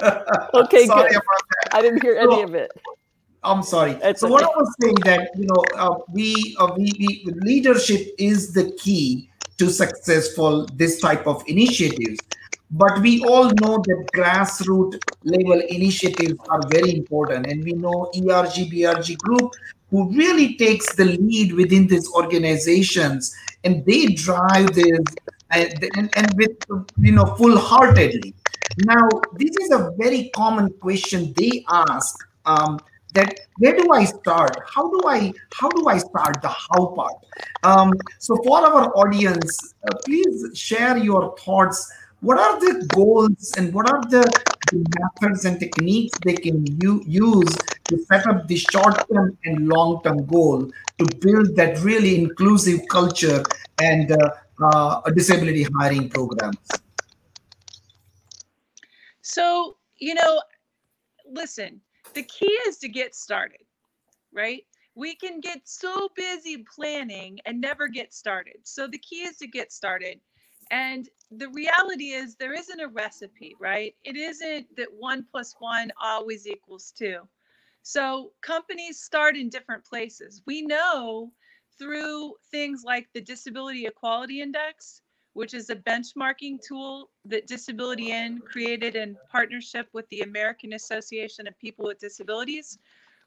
Okay, 0.54 0.86
sorry 0.86 1.10
good. 1.10 1.16
about 1.22 1.42
that. 1.50 1.74
I 1.74 1.82
didn't 1.82 2.00
hear 2.02 2.16
any 2.16 2.42
of 2.42 2.54
it. 2.54 2.70
I'm 3.44 3.62
sorry. 3.62 3.92
It's 4.02 4.20
so 4.20 4.28
what 4.28 4.42
I 4.42 4.46
was 4.46 4.74
saying 4.80 4.96
that 5.04 5.30
you 5.36 5.46
know 5.46 5.62
uh, 5.76 5.96
we, 6.12 6.56
uh, 6.58 6.72
we 6.76 6.92
we 6.98 7.32
leadership 7.50 8.02
is 8.18 8.52
the 8.52 8.72
key 8.82 9.28
to 9.58 9.70
successful 9.70 10.66
this 10.74 11.00
type 11.00 11.26
of 11.26 11.44
initiatives. 11.46 12.18
But 12.72 13.00
we 13.00 13.24
all 13.24 13.46
know 13.60 13.82
that 13.86 14.08
grassroots 14.14 15.00
level 15.24 15.60
initiatives 15.68 16.34
are 16.48 16.60
very 16.68 16.94
important, 16.94 17.46
and 17.46 17.64
we 17.64 17.72
know 17.72 18.10
ERG 18.14 18.70
BRG 18.70 19.18
group 19.18 19.52
who 19.90 20.08
really 20.12 20.56
takes 20.56 20.94
the 20.94 21.04
lead 21.04 21.52
within 21.52 21.88
these 21.88 22.08
organizations, 22.12 23.34
and 23.64 23.84
they 23.84 24.06
drive 24.06 24.72
this 24.74 25.00
and, 25.50 25.88
and, 25.96 26.10
and 26.16 26.34
with 26.36 26.56
you 27.00 27.12
know 27.12 27.26
full 27.36 27.58
heartedly. 27.58 28.34
Now, 28.78 29.08
this 29.36 29.56
is 29.60 29.72
a 29.72 29.92
very 29.98 30.30
common 30.34 30.70
question 30.74 31.32
they 31.36 31.64
ask. 31.68 32.16
Um, 32.46 32.78
that 33.14 33.40
where 33.58 33.76
do 33.76 33.92
I 33.92 34.04
start? 34.04 34.56
How 34.72 34.88
do 34.88 35.00
I 35.06 35.32
how 35.52 35.68
do 35.68 35.88
I 35.88 35.98
start 35.98 36.40
the 36.42 36.48
how 36.48 36.86
part? 36.94 37.14
Um, 37.62 37.92
so 38.18 38.36
for 38.44 38.58
our 38.58 38.96
audience, 38.96 39.74
uh, 39.88 39.96
please 40.04 40.56
share 40.58 40.96
your 40.96 41.36
thoughts. 41.38 41.90
What 42.20 42.38
are 42.38 42.60
the 42.60 42.86
goals 42.94 43.54
and 43.56 43.72
what 43.72 43.90
are 43.90 44.02
the, 44.02 44.30
methods 44.72 45.44
and 45.46 45.58
techniques 45.58 46.16
they 46.24 46.34
can 46.34 46.64
use 46.78 47.56
to 47.88 47.98
set 48.04 48.24
up 48.28 48.46
the 48.46 48.56
short-term 48.56 49.36
and 49.44 49.66
long-term 49.66 50.26
goal 50.26 50.70
to 50.98 51.16
build 51.16 51.56
that 51.56 51.80
really 51.80 52.16
inclusive 52.16 52.80
culture 52.88 53.42
and 53.82 54.12
uh, 54.12 54.30
uh, 54.62 55.00
disability 55.10 55.66
hiring 55.76 56.08
programs? 56.08 56.58
So, 59.22 59.78
you 59.98 60.14
know, 60.14 60.42
listen, 61.28 61.80
the 62.14 62.22
key 62.22 62.52
is 62.68 62.78
to 62.78 62.88
get 62.88 63.14
started, 63.14 63.64
right? 64.32 64.62
We 64.94 65.16
can 65.16 65.40
get 65.40 65.62
so 65.64 66.10
busy 66.14 66.64
planning 66.76 67.40
and 67.46 67.60
never 67.60 67.88
get 67.88 68.14
started. 68.14 68.58
So, 68.62 68.86
the 68.86 68.98
key 68.98 69.22
is 69.22 69.36
to 69.38 69.46
get 69.46 69.72
started. 69.72 70.20
And 70.70 71.08
the 71.30 71.48
reality 71.48 72.10
is, 72.10 72.36
there 72.36 72.54
isn't 72.54 72.80
a 72.80 72.88
recipe, 72.88 73.54
right? 73.58 73.94
It 74.04 74.16
isn't 74.16 74.76
that 74.76 74.88
one 74.92 75.26
plus 75.30 75.54
one 75.58 75.92
always 76.00 76.46
equals 76.46 76.92
two. 76.96 77.28
So, 77.82 78.32
companies 78.42 79.00
start 79.00 79.36
in 79.36 79.48
different 79.48 79.84
places. 79.84 80.42
We 80.46 80.62
know 80.62 81.32
through 81.78 82.34
things 82.50 82.82
like 82.84 83.08
the 83.14 83.20
Disability 83.20 83.86
Equality 83.86 84.42
Index 84.42 85.02
which 85.34 85.54
is 85.54 85.70
a 85.70 85.76
benchmarking 85.76 86.58
tool 86.66 87.10
that 87.24 87.46
Disability 87.46 88.12
In 88.12 88.40
created 88.40 88.96
in 88.96 89.16
partnership 89.30 89.88
with 89.92 90.08
the 90.08 90.22
American 90.22 90.72
Association 90.72 91.46
of 91.46 91.58
People 91.58 91.86
with 91.86 91.98
Disabilities. 91.98 92.78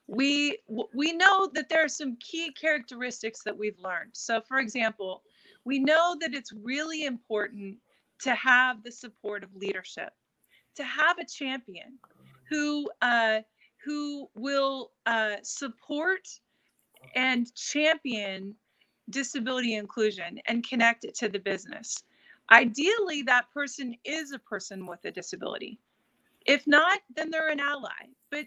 We 0.06 0.58
we 0.94 1.12
know 1.12 1.48
that 1.54 1.68
there 1.70 1.82
are 1.82 1.88
some 1.88 2.16
key 2.16 2.52
characteristics 2.52 3.40
that 3.44 3.56
we've 3.56 3.78
learned. 3.78 4.10
So, 4.12 4.42
for 4.42 4.58
example, 4.58 5.22
we 5.64 5.78
know 5.78 6.16
that 6.20 6.34
it's 6.34 6.52
really 6.52 7.04
important 7.04 7.76
to 8.20 8.34
have 8.34 8.82
the 8.82 8.92
support 8.92 9.42
of 9.42 9.54
leadership, 9.54 10.12
to 10.76 10.84
have 10.84 11.18
a 11.18 11.26
champion 11.26 11.98
who 12.48 12.90
uh, 13.02 13.40
who 13.84 14.28
will 14.34 14.92
uh, 15.06 15.36
support 15.42 16.26
and 17.14 17.54
champion 17.54 18.54
disability 19.10 19.74
inclusion 19.74 20.38
and 20.46 20.66
connect 20.66 21.04
it 21.04 21.14
to 21.14 21.28
the 21.28 21.38
business. 21.38 22.02
Ideally, 22.50 23.22
that 23.22 23.50
person 23.52 23.94
is 24.04 24.32
a 24.32 24.38
person 24.38 24.86
with 24.86 25.04
a 25.04 25.10
disability. 25.10 25.78
If 26.46 26.66
not, 26.66 27.00
then 27.14 27.30
they're 27.30 27.50
an 27.50 27.60
ally. 27.60 28.08
But, 28.30 28.46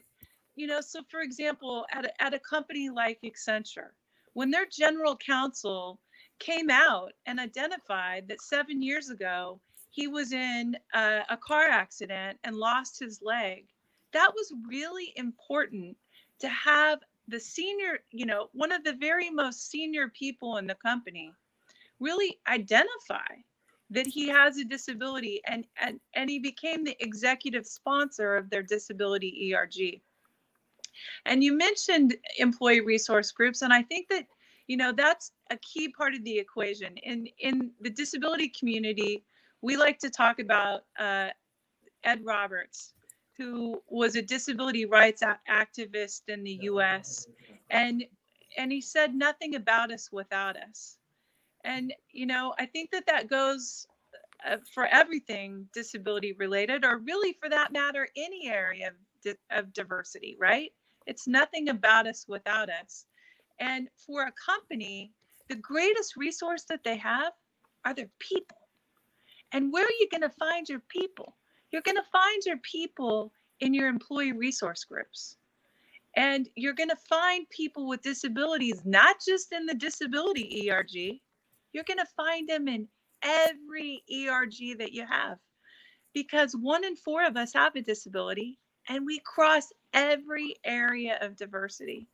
you 0.55 0.67
know, 0.67 0.81
so 0.81 1.01
for 1.09 1.21
example, 1.21 1.85
at 1.91 2.05
a, 2.05 2.21
at 2.21 2.33
a 2.33 2.39
company 2.39 2.89
like 2.89 3.19
Accenture, 3.23 3.91
when 4.33 4.51
their 4.51 4.65
general 4.71 5.15
counsel 5.17 5.99
came 6.39 6.69
out 6.69 7.13
and 7.25 7.39
identified 7.39 8.27
that 8.27 8.41
seven 8.41 8.81
years 8.81 9.09
ago 9.09 9.59
he 9.89 10.07
was 10.07 10.31
in 10.31 10.77
a, 10.93 11.21
a 11.29 11.37
car 11.37 11.63
accident 11.63 12.37
and 12.43 12.55
lost 12.55 12.99
his 12.99 13.21
leg, 13.21 13.65
that 14.13 14.31
was 14.33 14.53
really 14.67 15.13
important 15.15 15.97
to 16.39 16.47
have 16.49 16.99
the 17.27 17.39
senior, 17.39 17.99
you 18.11 18.25
know, 18.25 18.49
one 18.53 18.71
of 18.71 18.83
the 18.83 18.93
very 18.93 19.29
most 19.29 19.69
senior 19.69 20.09
people 20.09 20.57
in 20.57 20.67
the 20.67 20.75
company 20.75 21.33
really 21.99 22.37
identify 22.47 23.25
that 23.89 24.05
he 24.05 24.27
has 24.27 24.57
a 24.57 24.65
disability 24.65 25.41
and, 25.45 25.65
and, 25.81 25.99
and 26.13 26.29
he 26.29 26.39
became 26.39 26.83
the 26.83 26.95
executive 26.99 27.65
sponsor 27.65 28.35
of 28.35 28.49
their 28.49 28.61
disability 28.61 29.53
ERG. 29.53 30.01
And 31.25 31.43
you 31.43 31.53
mentioned 31.57 32.15
employee 32.37 32.81
resource 32.81 33.31
groups, 33.31 33.61
and 33.61 33.73
I 33.73 33.83
think 33.83 34.09
that 34.09 34.25
you 34.67 34.77
know 34.77 34.93
that's 34.93 35.31
a 35.51 35.57
key 35.57 35.89
part 35.89 36.15
of 36.15 36.23
the 36.23 36.39
equation. 36.39 36.97
In 36.97 37.27
in 37.39 37.71
the 37.81 37.89
disability 37.91 38.49
community, 38.49 39.25
we 39.61 39.77
like 39.77 39.99
to 39.99 40.09
talk 40.11 40.39
about 40.39 40.81
uh, 40.99 41.29
Ed 42.03 42.21
Roberts, 42.25 42.93
who 43.37 43.81
was 43.89 44.15
a 44.17 44.23
disability 44.23 44.85
rights 44.85 45.23
activist 45.49 46.23
in 46.29 46.43
the 46.43 46.59
U.S. 46.63 47.27
and 47.71 48.05
and 48.57 48.71
he 48.71 48.81
said 48.81 49.15
nothing 49.15 49.55
about 49.55 49.91
us 49.91 50.09
without 50.11 50.57
us. 50.57 50.97
And 51.65 51.93
you 52.11 52.27
know, 52.27 52.55
I 52.59 52.67
think 52.67 52.91
that 52.91 53.07
that 53.07 53.29
goes 53.29 53.87
uh, 54.45 54.57
for 54.73 54.87
everything 54.87 55.67
disability 55.73 56.33
related, 56.33 56.85
or 56.85 56.99
really 56.99 57.33
for 57.41 57.49
that 57.49 57.73
matter, 57.73 58.09
any 58.17 58.49
area 58.49 58.89
of, 58.89 58.95
di- 59.23 59.57
of 59.57 59.73
diversity, 59.73 60.37
right? 60.39 60.73
It's 61.07 61.27
nothing 61.27 61.69
about 61.69 62.07
us 62.07 62.25
without 62.29 62.69
us. 62.69 63.06
And 63.59 63.89
for 64.05 64.23
a 64.23 64.33
company, 64.33 65.11
the 65.49 65.55
greatest 65.55 66.15
resource 66.15 66.63
that 66.69 66.83
they 66.83 66.97
have 66.97 67.33
are 67.85 67.93
their 67.93 68.09
people. 68.19 68.57
And 69.51 69.71
where 69.71 69.85
are 69.85 69.99
you 69.99 70.07
going 70.11 70.21
to 70.21 70.29
find 70.29 70.67
your 70.67 70.81
people? 70.89 71.35
You're 71.71 71.81
going 71.81 71.97
to 71.97 72.03
find 72.11 72.43
your 72.45 72.57
people 72.57 73.31
in 73.59 73.73
your 73.73 73.87
employee 73.87 74.33
resource 74.33 74.83
groups. 74.83 75.37
And 76.15 76.49
you're 76.55 76.73
going 76.73 76.89
to 76.89 76.95
find 76.95 77.49
people 77.49 77.87
with 77.87 78.01
disabilities, 78.01 78.81
not 78.85 79.17
just 79.25 79.51
in 79.53 79.65
the 79.65 79.75
disability 79.75 80.69
ERG, 80.69 81.19
you're 81.73 81.83
going 81.83 81.99
to 81.99 82.13
find 82.15 82.49
them 82.49 82.67
in 82.67 82.87
every 83.21 84.03
ERG 84.11 84.79
that 84.79 84.93
you 84.93 85.05
have. 85.05 85.37
Because 86.13 86.53
one 86.53 86.83
in 86.83 86.95
four 86.95 87.23
of 87.25 87.37
us 87.37 87.53
have 87.53 87.75
a 87.75 87.81
disability, 87.81 88.57
and 88.89 89.05
we 89.05 89.19
cross 89.19 89.71
every 89.93 90.55
area 90.63 91.19
of 91.21 91.35
diversity. 91.35 92.07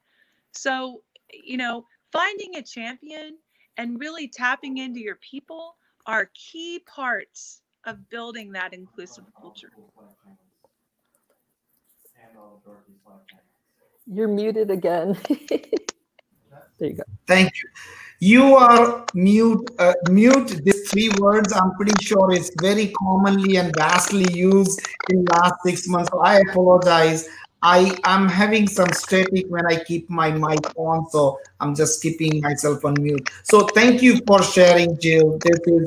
So, 0.52 1.02
you 1.44 1.58
know, 1.58 1.86
finding 2.12 2.56
a 2.56 2.62
champion 2.62 3.38
and 3.78 4.00
really 4.00 4.28
tapping 4.28 4.78
into 4.78 5.00
your 5.00 5.18
people 5.18 5.76
are 6.06 6.30
key 6.34 6.80
parts 6.86 7.62
of 7.86 8.10
building 8.10 8.52
that 8.52 8.74
inclusive 8.74 9.26
culture. 9.40 9.72
You're 14.06 14.28
muted 14.28 14.70
again. 14.70 15.18
there 15.30 16.90
you 16.90 16.94
go. 16.94 17.04
Thank 17.26 17.52
you. 17.56 17.70
You 18.20 18.56
are 18.56 19.06
mute. 19.14 19.70
Uh, 19.80 19.94
mute. 20.10 20.64
These 20.64 20.90
three 20.90 21.10
words. 21.20 21.52
I'm 21.54 21.72
pretty 21.76 22.04
sure 22.04 22.32
it's 22.34 22.52
very 22.62 22.94
commonly 23.00 23.58
and 23.58 23.74
vastly 23.76 24.26
used 24.34 24.82
in 25.10 25.26
last 25.26 25.56
six 25.66 25.88
months. 25.88 26.10
So 26.12 26.20
I 26.20 26.42
apologize. 26.50 27.28
I 27.64 27.98
am 28.04 28.28
having 28.28 28.68
some 28.68 28.92
static 28.92 29.46
when 29.48 29.66
I 29.66 29.82
keep 29.82 30.10
my 30.10 30.30
mic 30.30 30.60
on, 30.76 31.10
so 31.10 31.40
I'm 31.62 31.74
just 31.74 32.02
keeping 32.04 32.42
myself 32.42 32.84
on 32.84 33.02
mute. 33.02 33.30
So 33.44 33.62
thank 33.68 34.02
you 34.02 34.20
for 34.28 34.44
sharing, 34.44 35.00
Jill. 35.00 35.40
This 35.40 35.60
is 35.68 35.86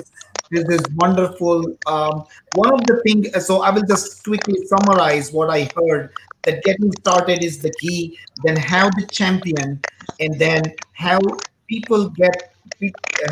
this 0.51 0.65
is 0.69 0.81
wonderful. 0.95 1.77
Um, 1.87 2.25
one 2.55 2.73
of 2.73 2.87
the 2.87 3.03
things. 3.05 3.47
So 3.47 3.61
I 3.61 3.71
will 3.71 3.83
just 3.83 4.25
quickly 4.25 4.65
summarize 4.67 5.33
what 5.33 5.51
I 5.51 5.69
heard. 5.77 6.13
That 6.45 6.63
getting 6.63 6.93
started 6.93 7.43
is 7.43 7.59
the 7.59 7.73
key. 7.79 8.19
Then 8.43 8.57
how 8.57 8.89
the 8.91 9.07
champion, 9.13 9.79
and 10.19 10.39
then 10.39 10.63
how 10.95 11.21
people 11.69 12.09
get 12.09 12.55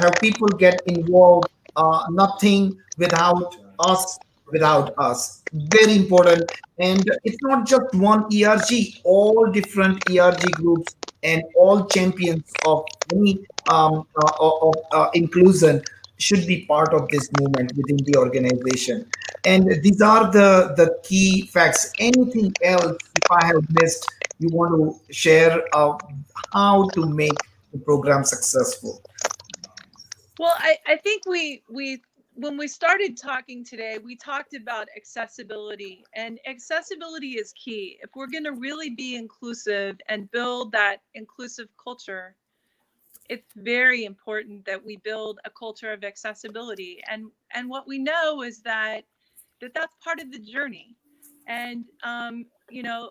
how 0.02 0.10
people 0.20 0.48
get 0.48 0.82
involved. 0.86 1.48
Uh, 1.76 2.04
nothing 2.10 2.76
without 2.98 3.56
us 3.80 4.18
without 4.50 4.94
us. 4.98 5.42
Very 5.52 5.96
important. 5.96 6.50
And 6.78 7.04
it's 7.24 7.42
not 7.42 7.66
just 7.66 7.94
one 7.94 8.24
ERG, 8.34 9.00
all 9.04 9.46
different 9.50 10.08
ERG 10.10 10.42
groups 10.52 10.94
and 11.22 11.42
all 11.56 11.86
champions 11.86 12.52
of 12.66 12.84
any 13.12 13.44
um, 13.68 14.06
uh, 14.22 14.32
of 14.40 14.74
uh, 14.92 15.08
inclusion 15.14 15.82
should 16.18 16.46
be 16.46 16.64
part 16.66 16.92
of 16.94 17.08
this 17.08 17.28
movement 17.40 17.72
within 17.76 17.96
the 18.04 18.16
organization. 18.16 19.06
And 19.44 19.82
these 19.82 20.00
are 20.00 20.30
the, 20.30 20.74
the 20.76 20.98
key 21.02 21.46
facts. 21.46 21.92
Anything 21.98 22.52
else, 22.62 22.96
if 23.16 23.30
I 23.30 23.46
have 23.46 23.64
missed, 23.82 24.06
you 24.38 24.48
want 24.52 24.74
to 24.74 25.12
share 25.12 25.62
uh, 25.74 25.96
how 26.52 26.88
to 26.90 27.06
make 27.06 27.36
the 27.72 27.78
program 27.78 28.24
successful? 28.24 29.02
Well, 30.38 30.54
I, 30.58 30.76
I 30.86 30.96
think 30.96 31.26
we 31.26 31.62
we 31.68 32.02
when 32.34 32.56
we 32.56 32.66
started 32.66 33.16
talking 33.16 33.64
today, 33.64 33.98
we 34.02 34.16
talked 34.16 34.54
about 34.54 34.88
accessibility, 34.96 36.04
and 36.14 36.38
accessibility 36.46 37.32
is 37.32 37.52
key. 37.52 37.98
If 38.02 38.10
we're 38.14 38.26
going 38.26 38.44
to 38.44 38.52
really 38.52 38.90
be 38.90 39.14
inclusive 39.16 39.96
and 40.08 40.30
build 40.32 40.72
that 40.72 40.98
inclusive 41.14 41.68
culture, 41.82 42.34
it's 43.30 43.52
very 43.56 44.04
important 44.04 44.64
that 44.66 44.84
we 44.84 44.96
build 44.98 45.38
a 45.44 45.50
culture 45.50 45.92
of 45.92 46.04
accessibility. 46.04 47.02
And 47.08 47.26
and 47.52 47.68
what 47.70 47.86
we 47.86 47.98
know 47.98 48.42
is 48.42 48.60
that 48.62 49.04
that 49.60 49.72
that's 49.72 49.94
part 50.02 50.20
of 50.20 50.32
the 50.32 50.38
journey. 50.38 50.96
And 51.46 51.84
um, 52.02 52.46
you 52.68 52.82
know, 52.82 53.10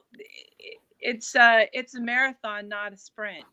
it's 1.00 1.36
uh, 1.36 1.66
it's 1.72 1.96
a 1.96 2.02
marathon, 2.02 2.68
not 2.68 2.94
a 2.94 2.98
sprint. 2.98 3.46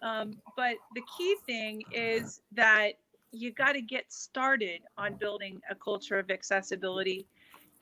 Um, 0.00 0.34
but 0.56 0.76
the 0.94 1.02
key 1.16 1.36
thing 1.44 1.82
is 1.92 2.40
that 2.52 2.92
you 3.32 3.52
got 3.52 3.72
to 3.72 3.80
get 3.80 4.12
started 4.12 4.80
on 4.96 5.14
building 5.14 5.60
a 5.70 5.74
culture 5.74 6.18
of 6.18 6.30
accessibility. 6.30 7.26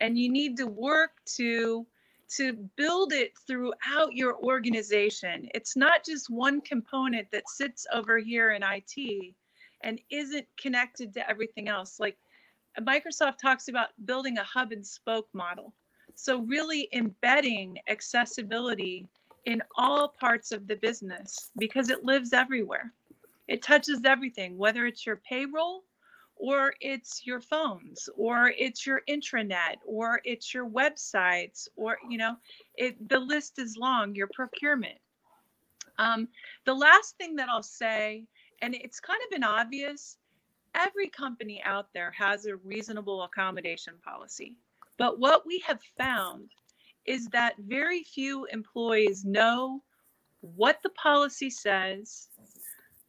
And 0.01 0.19
you 0.19 0.31
need 0.31 0.57
to 0.59 0.67
work 0.67 1.13
to 1.37 1.87
to 2.29 2.55
build 2.77 3.13
it 3.13 3.33
throughout 3.47 4.13
your 4.13 4.37
organization. 4.39 5.49
It's 5.55 5.77
not 5.77 6.05
just 6.05 6.29
one 6.29 6.61
component 6.61 7.31
that 7.31 7.49
sits 7.49 7.87
over 7.93 8.19
here 8.19 8.51
in 8.51 8.65
IT 8.65 9.35
and 9.83 10.01
isn't 10.11 10.47
connected 10.61 11.15
to 11.15 11.31
everything 11.31 11.69
else. 11.69 12.01
Like 12.01 12.17
Microsoft 12.81 13.39
talks 13.39 13.69
about 13.69 13.91
building 14.07 14.39
a 14.39 14.43
hub 14.43 14.73
and 14.73 14.85
spoke 14.85 15.29
model. 15.33 15.73
So 16.17 16.41
really 16.41 16.89
embedding 16.93 17.79
accessibility 17.89 19.07
in 19.45 19.63
all 19.77 20.09
parts 20.09 20.51
of 20.51 20.67
the 20.67 20.77
business 20.77 21.51
because 21.57 21.91
it 21.91 22.05
lives 22.05 22.33
everywhere 22.33 22.93
it 23.49 23.63
touches 23.63 24.05
everything, 24.05 24.57
whether 24.57 24.87
it's 24.87 25.07
your 25.07 25.17
payroll 25.17 25.85
or 26.37 26.75
it's 26.81 27.27
your 27.27 27.41
phones 27.41 28.09
or 28.17 28.53
it's 28.59 28.87
your 28.87 29.03
intranet 29.09 29.77
or 29.87 30.21
it's 30.25 30.53
your 30.53 30.69
websites 30.69 31.67
or 31.77 31.97
you 32.11 32.19
know 32.19 32.37
it 32.75 33.09
the 33.09 33.19
list 33.19 33.59
is 33.59 33.77
long 33.77 34.15
your 34.15 34.29
procurement. 34.35 34.99
Um, 35.99 36.29
the 36.67 36.75
last 36.75 37.17
thing 37.17 37.37
that 37.37 37.49
i'll 37.49 37.63
say 37.63 38.27
and 38.61 38.75
it's 38.75 39.01
kind 39.01 39.19
of 39.25 39.31
been 39.31 39.45
obvious 39.45 40.19
every 40.77 41.09
company 41.09 41.63
out 41.65 41.89
there 41.95 42.11
has 42.13 42.47
a 42.47 42.57
reasonable 42.57 43.23
accommodation 43.23 43.95
policy. 44.05 44.57
But 44.99 45.19
what 45.19 45.47
we 45.47 45.63
have 45.67 45.81
found 45.99 46.51
is 47.07 47.29
that 47.29 47.55
very 47.59 48.03
few 48.03 48.45
employees 48.47 49.25
know 49.25 49.83
what 50.41 50.81
the 50.83 50.91
policy 50.91 51.51
says 51.51 52.29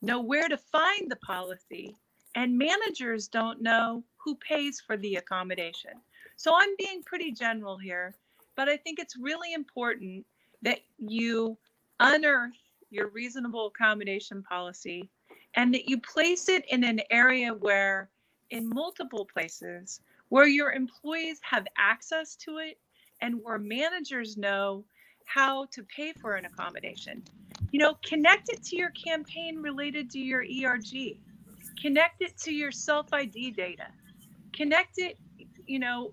know 0.02 0.22
where 0.22 0.48
to 0.48 0.58
find 0.58 1.10
the 1.10 1.16
policy, 1.18 1.96
and 2.36 2.58
managers 2.58 3.28
don't 3.28 3.62
know 3.62 4.04
who 4.18 4.36
pays 4.36 4.80
for 4.80 4.98
the 4.98 5.16
accommodation. 5.16 5.92
So 6.36 6.54
I'm 6.56 6.76
being 6.78 7.02
pretty 7.04 7.32
general 7.32 7.78
here, 7.78 8.14
but 8.56 8.70
I 8.70 8.78
think 8.78 9.00
it's 9.00 9.18
really 9.18 9.54
important 9.54 10.26
that 10.62 10.80
you 11.00 11.58
unearth 12.00 12.54
your 12.90 13.10
reasonable 13.10 13.68
accommodation 13.68 14.44
policy 14.44 15.10
and 15.56 15.74
that 15.74 15.90
you 15.90 16.00
place 16.00 16.48
it 16.50 16.66
in 16.70 16.84
an 16.84 17.02
area 17.10 17.54
where, 17.54 18.10
in 18.52 18.70
multiple 18.70 19.26
places, 19.26 20.02
where 20.30 20.48
your 20.48 20.72
employees 20.72 21.40
have 21.42 21.66
access 21.78 22.36
to 22.36 22.58
it 22.58 22.78
and 23.22 23.42
where 23.44 23.58
managers 23.58 24.38
know 24.38 24.84
how 25.26 25.66
to 25.66 25.84
pay 25.84 26.14
for 26.14 26.36
an 26.36 26.46
accommodation. 26.46 27.24
You 27.72 27.80
know, 27.80 27.98
connect 28.06 28.50
it 28.50 28.64
to 28.66 28.78
your 28.78 28.92
campaign 28.92 29.62
related 29.62 30.10
to 30.12 30.20
your 30.20 30.42
ERG. 30.42 31.18
Connect 31.82 32.22
it 32.22 32.38
to 32.40 32.52
your 32.52 32.72
self 32.72 33.14
ID 33.14 33.52
data. 33.52 33.88
Connect 34.54 34.98
it, 34.98 35.18
you 35.66 35.80
know, 35.80 36.12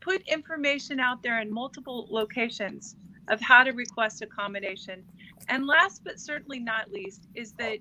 put 0.00 0.22
information 0.28 1.00
out 1.00 1.22
there 1.22 1.40
in 1.40 1.52
multiple 1.52 2.06
locations 2.10 2.96
of 3.28 3.40
how 3.40 3.64
to 3.64 3.72
request 3.72 4.22
accommodation. 4.22 5.02
And 5.48 5.66
last 5.66 6.04
but 6.04 6.20
certainly 6.20 6.60
not 6.60 6.90
least 6.92 7.26
is 7.34 7.52
that 7.54 7.78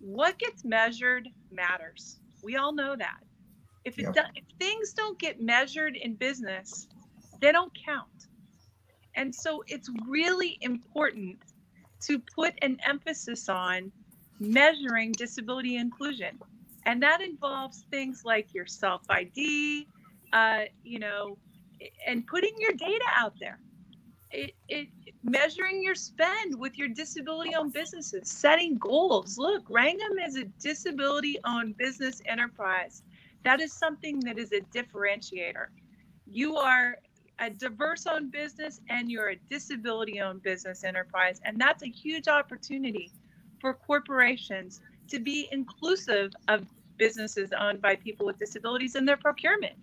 what 0.00 0.38
gets 0.38 0.64
measured 0.64 1.28
matters. 1.50 2.20
We 2.42 2.56
all 2.56 2.72
know 2.72 2.96
that. 2.96 3.20
If 3.84 3.98
it 3.98 4.02
yep. 4.02 4.14
do, 4.14 4.20
if 4.34 4.44
things 4.58 4.92
don't 4.92 5.18
get 5.18 5.40
measured 5.40 5.96
in 5.96 6.14
business, 6.14 6.88
they 7.40 7.52
don't 7.52 7.72
count. 7.84 8.28
And 9.14 9.34
so 9.34 9.62
it's 9.66 9.90
really 10.06 10.56
important 10.60 11.38
to 12.02 12.18
put 12.34 12.54
an 12.62 12.78
emphasis 12.84 13.48
on 13.48 13.92
measuring 14.40 15.12
disability 15.12 15.76
inclusion. 15.76 16.38
And 16.84 17.02
that 17.02 17.20
involves 17.20 17.84
things 17.90 18.22
like 18.24 18.52
your 18.52 18.66
self 18.66 19.02
ID, 19.08 19.86
uh, 20.32 20.62
you 20.82 20.98
know, 20.98 21.38
and 22.06 22.26
putting 22.26 22.54
your 22.58 22.72
data 22.72 23.04
out 23.16 23.34
there. 23.40 23.58
It, 24.30 24.52
it 24.68 24.88
measuring 25.22 25.82
your 25.82 25.94
spend 25.94 26.58
with 26.58 26.76
your 26.78 26.88
disability 26.88 27.54
owned 27.54 27.72
businesses, 27.72 28.30
setting 28.30 28.78
goals. 28.78 29.38
Look, 29.38 29.68
Rangam 29.68 30.26
is 30.26 30.36
a 30.36 30.44
disability 30.60 31.38
owned 31.44 31.76
business 31.76 32.20
enterprise. 32.26 33.02
That 33.44 33.60
is 33.60 33.72
something 33.72 34.20
that 34.20 34.38
is 34.38 34.52
a 34.52 34.60
differentiator. 34.76 35.66
You 36.26 36.56
are 36.56 36.96
a 37.42 37.50
diverse 37.50 38.06
owned 38.06 38.30
business 38.30 38.80
and 38.88 39.10
you're 39.10 39.30
a 39.30 39.36
disability 39.50 40.20
owned 40.20 40.42
business 40.42 40.84
enterprise. 40.84 41.40
And 41.44 41.60
that's 41.60 41.82
a 41.82 41.88
huge 41.88 42.28
opportunity 42.28 43.10
for 43.60 43.74
corporations 43.74 44.80
to 45.08 45.18
be 45.18 45.48
inclusive 45.50 46.32
of 46.46 46.66
businesses 46.98 47.50
owned 47.58 47.82
by 47.82 47.96
people 47.96 48.24
with 48.24 48.38
disabilities 48.38 48.94
in 48.94 49.04
their 49.04 49.16
procurement. 49.16 49.74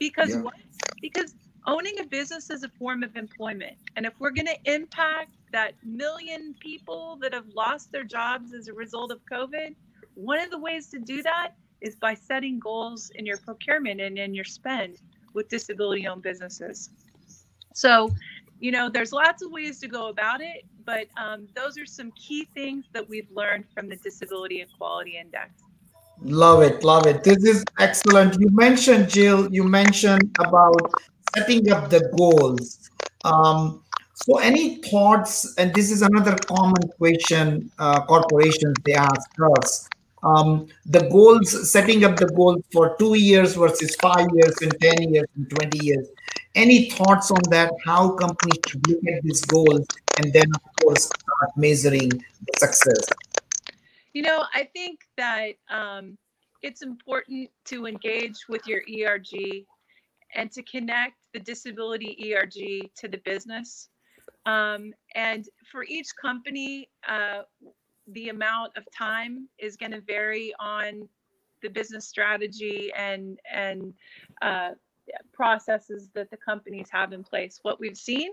Because 0.00 0.30
yeah. 0.30 0.40
what? 0.40 0.54
Because 1.00 1.36
owning 1.64 2.00
a 2.00 2.04
business 2.04 2.50
is 2.50 2.64
a 2.64 2.68
form 2.70 3.04
of 3.04 3.16
employment. 3.16 3.76
And 3.94 4.04
if 4.04 4.12
we're 4.18 4.30
going 4.30 4.46
to 4.46 4.58
impact 4.64 5.30
that 5.52 5.74
million 5.84 6.56
people 6.58 7.18
that 7.22 7.32
have 7.32 7.46
lost 7.54 7.92
their 7.92 8.04
jobs 8.04 8.52
as 8.52 8.66
a 8.66 8.72
result 8.72 9.12
of 9.12 9.20
COVID, 9.30 9.76
one 10.14 10.40
of 10.40 10.50
the 10.50 10.58
ways 10.58 10.88
to 10.88 10.98
do 10.98 11.22
that 11.22 11.52
is 11.80 11.94
by 11.94 12.14
setting 12.14 12.58
goals 12.58 13.10
in 13.14 13.24
your 13.26 13.36
procurement 13.36 14.00
and 14.00 14.18
in 14.18 14.34
your 14.34 14.44
spend 14.44 14.98
with 15.36 15.48
disability 15.48 16.08
owned 16.08 16.22
businesses. 16.22 16.90
So, 17.74 18.10
you 18.58 18.72
know, 18.72 18.88
there's 18.88 19.12
lots 19.12 19.42
of 19.42 19.52
ways 19.52 19.78
to 19.80 19.86
go 19.86 20.08
about 20.08 20.40
it, 20.40 20.64
but 20.84 21.06
um, 21.16 21.46
those 21.54 21.78
are 21.78 21.86
some 21.86 22.10
key 22.12 22.48
things 22.54 22.86
that 22.94 23.06
we've 23.08 23.30
learned 23.30 23.66
from 23.72 23.88
the 23.88 23.96
Disability 23.96 24.62
Equality 24.62 25.18
Index. 25.18 25.50
Love 26.22 26.62
it, 26.62 26.82
love 26.82 27.06
it. 27.06 27.22
This 27.22 27.44
is 27.44 27.62
excellent. 27.78 28.40
You 28.40 28.48
mentioned, 28.50 29.10
Jill, 29.10 29.52
you 29.52 29.62
mentioned 29.62 30.34
about 30.40 30.80
setting 31.36 31.70
up 31.70 31.90
the 31.90 32.10
goals. 32.16 32.90
Um, 33.24 33.84
so, 34.14 34.38
any 34.38 34.76
thoughts? 34.76 35.54
And 35.58 35.74
this 35.74 35.90
is 35.90 36.00
another 36.00 36.34
common 36.46 36.88
question 36.96 37.70
uh, 37.78 38.06
corporations 38.06 38.74
they 38.86 38.94
ask 38.94 39.28
us. 39.58 39.86
Um, 40.26 40.66
the 40.84 41.08
goals, 41.08 41.70
setting 41.70 42.04
up 42.04 42.16
the 42.16 42.26
goals 42.26 42.62
for 42.72 42.96
two 42.98 43.14
years 43.14 43.54
versus 43.54 43.94
five 44.02 44.26
years, 44.34 44.56
and 44.60 44.74
ten 44.80 45.12
years, 45.12 45.28
and 45.36 45.48
twenty 45.50 45.86
years. 45.86 46.08
Any 46.56 46.90
thoughts 46.90 47.30
on 47.30 47.42
that? 47.50 47.70
How 47.84 48.10
companies 48.10 48.58
should 48.66 48.88
look 48.88 48.98
at 49.06 49.22
these 49.22 49.42
goals, 49.42 49.86
and 50.18 50.32
then 50.32 50.46
of 50.54 50.62
course 50.82 51.04
start 51.04 51.50
measuring 51.56 52.08
the 52.08 52.52
success. 52.58 53.06
You 54.14 54.22
know, 54.22 54.44
I 54.52 54.64
think 54.64 55.00
that 55.16 55.52
um, 55.70 56.18
it's 56.62 56.82
important 56.82 57.50
to 57.66 57.86
engage 57.86 58.48
with 58.48 58.66
your 58.66 58.82
ERG 58.88 59.64
and 60.34 60.50
to 60.50 60.62
connect 60.62 61.14
the 61.34 61.40
disability 61.40 62.34
ERG 62.34 62.90
to 62.96 63.08
the 63.08 63.18
business. 63.24 63.90
Um, 64.46 64.92
and 65.14 65.46
for 65.70 65.84
each 65.84 66.08
company, 66.20 66.88
uh, 67.06 67.42
the 68.08 68.28
amount 68.28 68.76
of 68.76 68.84
time 68.96 69.48
is 69.58 69.76
going 69.76 69.92
to 69.92 70.00
vary 70.00 70.54
on 70.60 71.08
the 71.62 71.68
business 71.68 72.06
strategy 72.06 72.92
and 72.96 73.38
and 73.52 73.94
uh, 74.42 74.70
processes 75.32 76.10
that 76.14 76.30
the 76.30 76.36
companies 76.36 76.88
have 76.90 77.12
in 77.12 77.22
place. 77.22 77.60
What 77.62 77.78
we've 77.80 77.96
seen 77.96 78.30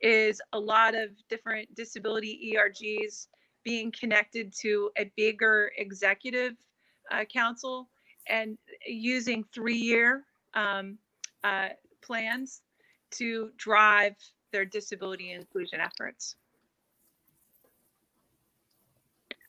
is 0.00 0.40
a 0.52 0.58
lot 0.58 0.94
of 0.94 1.10
different 1.28 1.74
disability 1.74 2.54
ERGs 2.54 3.28
being 3.64 3.92
connected 3.98 4.52
to 4.60 4.90
a 4.98 5.10
bigger 5.16 5.72
executive 5.78 6.52
uh, 7.10 7.24
council 7.24 7.88
and 8.28 8.56
using 8.86 9.44
three-year 9.54 10.24
um, 10.54 10.98
uh, 11.42 11.68
plans 12.02 12.62
to 13.10 13.50
drive 13.56 14.14
their 14.52 14.64
disability 14.64 15.32
inclusion 15.32 15.80
efforts. 15.80 16.36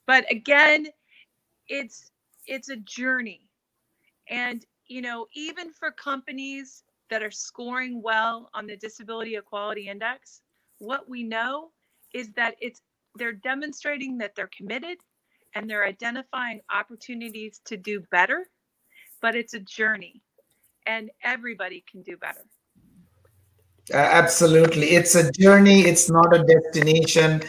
But 0.06 0.30
again, 0.30 0.86
it's 1.68 2.10
it's 2.46 2.68
a 2.68 2.76
journey. 2.76 3.48
And 4.28 4.64
you 4.86 5.02
know, 5.02 5.26
even 5.34 5.72
for 5.72 5.90
companies 5.90 6.84
that 7.10 7.22
are 7.22 7.30
scoring 7.30 8.02
well 8.02 8.50
on 8.54 8.66
the 8.66 8.76
disability 8.76 9.36
equality 9.36 9.88
index, 9.88 10.42
what 10.78 11.08
we 11.08 11.22
know 11.22 11.70
is 12.14 12.32
that 12.34 12.54
it's 12.60 12.82
they're 13.16 13.32
demonstrating 13.32 14.18
that 14.18 14.34
they're 14.34 14.50
committed 14.56 14.98
and 15.54 15.68
they're 15.68 15.86
identifying 15.86 16.60
opportunities 16.70 17.60
to 17.64 17.76
do 17.76 18.02
better, 18.10 18.46
but 19.22 19.34
it's 19.34 19.54
a 19.54 19.60
journey 19.60 20.22
and 20.86 21.10
everybody 21.24 21.82
can 21.90 22.02
do 22.02 22.16
better. 22.16 22.44
Uh, 23.92 23.96
absolutely. 23.96 24.90
It's 24.90 25.14
a 25.14 25.30
journey, 25.32 25.82
it's 25.82 26.10
not 26.10 26.34
a 26.34 26.44
destination. 26.44 27.42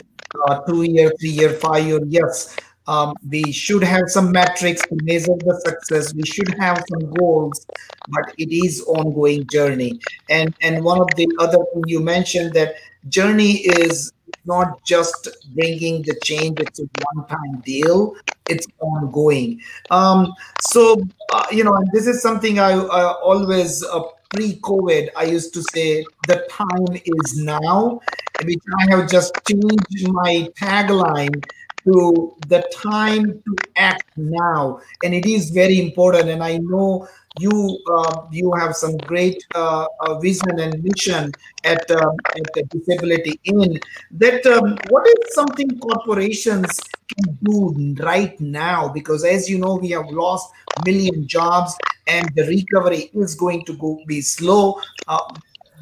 Uh, 0.47 0.59
two 0.61 0.83
year, 0.83 1.11
three 1.19 1.29
year, 1.29 1.49
five 1.53 1.85
year. 1.85 1.99
Yes, 2.07 2.55
um, 2.87 3.13
we 3.29 3.51
should 3.51 3.83
have 3.83 4.03
some 4.07 4.31
metrics 4.31 4.81
to 4.83 4.97
measure 5.03 5.35
the 5.39 5.61
success. 5.65 6.13
We 6.13 6.23
should 6.23 6.53
have 6.59 6.83
some 6.89 7.09
goals, 7.11 7.65
but 8.09 8.33
it 8.37 8.51
is 8.51 8.81
ongoing 8.83 9.47
journey. 9.47 9.99
And 10.29 10.53
and 10.61 10.83
one 10.83 10.99
of 10.99 11.07
the 11.15 11.27
other 11.39 11.59
thing 11.73 11.83
you 11.87 11.99
mentioned 11.99 12.53
that 12.53 12.75
journey 13.09 13.59
is 13.81 14.11
not 14.45 14.83
just 14.83 15.27
bringing 15.53 16.01
the 16.03 16.15
change 16.23 16.59
it's 16.59 16.79
a 16.79 16.87
one-time 17.13 17.61
deal 17.61 18.15
it's 18.49 18.65
ongoing 18.79 19.61
um, 19.91 20.33
so 20.61 21.01
uh, 21.33 21.45
you 21.51 21.63
know 21.63 21.77
this 21.93 22.07
is 22.07 22.21
something 22.21 22.59
i, 22.59 22.71
I 22.71 23.13
always 23.21 23.83
uh, 23.83 24.01
pre-covid 24.29 25.09
i 25.15 25.23
used 25.23 25.53
to 25.53 25.63
say 25.73 26.05
the 26.27 26.45
time 26.49 26.95
is 27.05 27.37
now 27.37 27.99
which 28.43 28.63
i 28.79 28.95
have 28.95 29.09
just 29.09 29.33
changed 29.47 30.09
my 30.09 30.47
tagline 30.59 31.43
to 31.87 32.35
the 32.49 32.61
time 32.75 33.41
to 33.45 33.55
act 33.77 34.03
now. 34.17 34.79
And 35.03 35.13
it 35.13 35.25
is 35.25 35.51
very 35.51 35.79
important. 35.79 36.29
And 36.29 36.43
i 36.43 36.57
know 36.57 37.07
you 37.39 37.79
uh, 37.95 38.23
you 38.31 38.51
have 38.53 38.75
some 38.75 38.97
great 38.97 39.43
uh, 39.55 39.85
uh, 40.01 40.19
vision 40.19 40.59
and 40.59 40.83
mission 40.83 41.31
at 41.63 41.89
um, 41.91 42.15
at 42.35 42.47
the 42.55 42.63
disability 42.71 43.39
In. 43.45 43.79
That 44.11 44.45
um, 44.45 44.77
what 44.89 45.07
is 45.07 45.35
something 45.35 45.79
corporations 45.79 46.79
can 47.15 47.37
do 47.43 47.95
right 48.03 48.39
now? 48.41 48.89
Because 48.89 49.23
as 49.23 49.49
you 49.49 49.59
know 49.59 49.75
we 49.75 49.89
have 49.91 50.09
lost 50.09 50.51
million 50.85 51.27
jobs 51.27 51.77
and 52.07 52.27
the 52.35 52.43
recovery 52.47 53.11
is 53.13 53.35
going 53.35 53.65
to 53.65 53.73
go 53.77 53.99
be 54.07 54.21
slow. 54.21 54.81
Uh, 55.07 55.21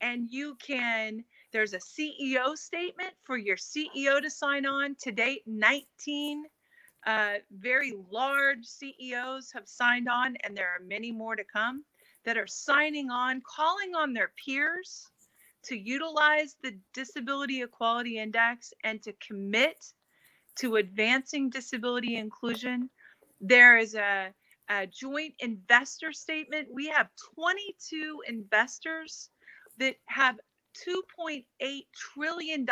and 0.00 0.30
you 0.30 0.54
can 0.56 1.24
there's 1.52 1.74
a 1.74 1.78
ceo 1.78 2.56
statement 2.56 3.12
for 3.24 3.36
your 3.36 3.56
ceo 3.56 4.20
to 4.20 4.30
sign 4.30 4.66
on 4.66 4.94
to 4.96 5.10
date 5.10 5.42
19 5.46 6.44
uh, 7.06 7.34
very 7.58 7.94
large 8.10 8.64
ceos 8.64 9.50
have 9.52 9.66
signed 9.66 10.08
on 10.08 10.36
and 10.44 10.56
there 10.56 10.68
are 10.68 10.80
many 10.86 11.10
more 11.10 11.36
to 11.36 11.44
come 11.44 11.84
that 12.24 12.36
are 12.36 12.46
signing 12.46 13.10
on 13.10 13.42
calling 13.56 13.94
on 13.94 14.12
their 14.12 14.32
peers 14.44 15.06
to 15.64 15.76
utilize 15.76 16.56
the 16.62 16.78
disability 16.94 17.62
equality 17.62 18.18
index 18.18 18.72
and 18.84 19.02
to 19.02 19.12
commit 19.26 19.92
to 20.56 20.76
advancing 20.76 21.50
disability 21.50 22.16
inclusion 22.16 22.90
there 23.40 23.78
is 23.78 23.94
a 23.94 24.32
a 24.68 24.86
joint 24.86 25.34
investor 25.38 26.12
statement. 26.12 26.68
We 26.72 26.88
have 26.88 27.08
22 27.34 28.22
investors 28.28 29.30
that 29.78 29.96
have 30.06 30.36
$2.8 30.86 31.44
trillion 31.94 32.66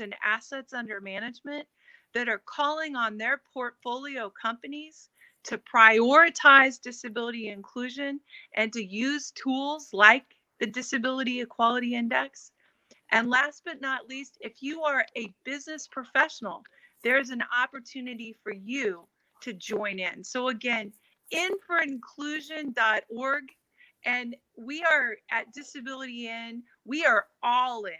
in 0.00 0.14
assets 0.24 0.72
under 0.72 1.00
management 1.00 1.66
that 2.14 2.28
are 2.28 2.42
calling 2.44 2.96
on 2.96 3.16
their 3.16 3.40
portfolio 3.52 4.30
companies 4.40 5.08
to 5.48 5.58
prioritize 5.58 6.80
disability 6.80 7.48
inclusion 7.48 8.20
and 8.54 8.72
to 8.72 8.84
use 8.84 9.32
tools 9.32 9.88
like 9.94 10.24
the 10.60 10.66
Disability 10.66 11.40
Equality 11.40 11.94
Index. 11.94 12.52
And 13.10 13.30
last 13.30 13.62
but 13.64 13.80
not 13.80 14.06
least, 14.08 14.36
if 14.40 14.62
you 14.62 14.82
are 14.82 15.06
a 15.16 15.32
business 15.44 15.88
professional, 15.88 16.62
there's 17.02 17.30
an 17.30 17.42
opportunity 17.58 18.36
for 18.42 18.52
you 18.52 19.08
to 19.40 19.54
join 19.54 19.98
in. 19.98 20.22
So, 20.22 20.48
again, 20.48 20.92
inforinclusion.org. 21.32 23.44
And 24.04 24.36
we 24.56 24.82
are 24.82 25.16
at 25.30 25.52
Disability 25.54 26.28
In, 26.28 26.62
we 26.84 27.06
are 27.06 27.26
all 27.42 27.86
in 27.86 27.94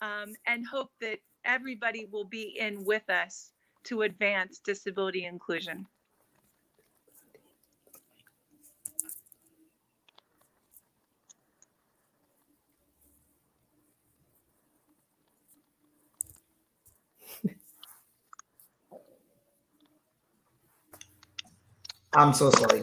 um, 0.00 0.34
and 0.46 0.64
hope 0.64 0.92
that 1.00 1.18
everybody 1.44 2.06
will 2.10 2.24
be 2.24 2.56
in 2.58 2.84
with 2.84 3.10
us 3.10 3.50
to 3.84 4.02
advance 4.02 4.58
disability 4.60 5.24
inclusion. 5.24 5.86
I'm 22.18 22.34
so 22.34 22.50
sorry. 22.50 22.82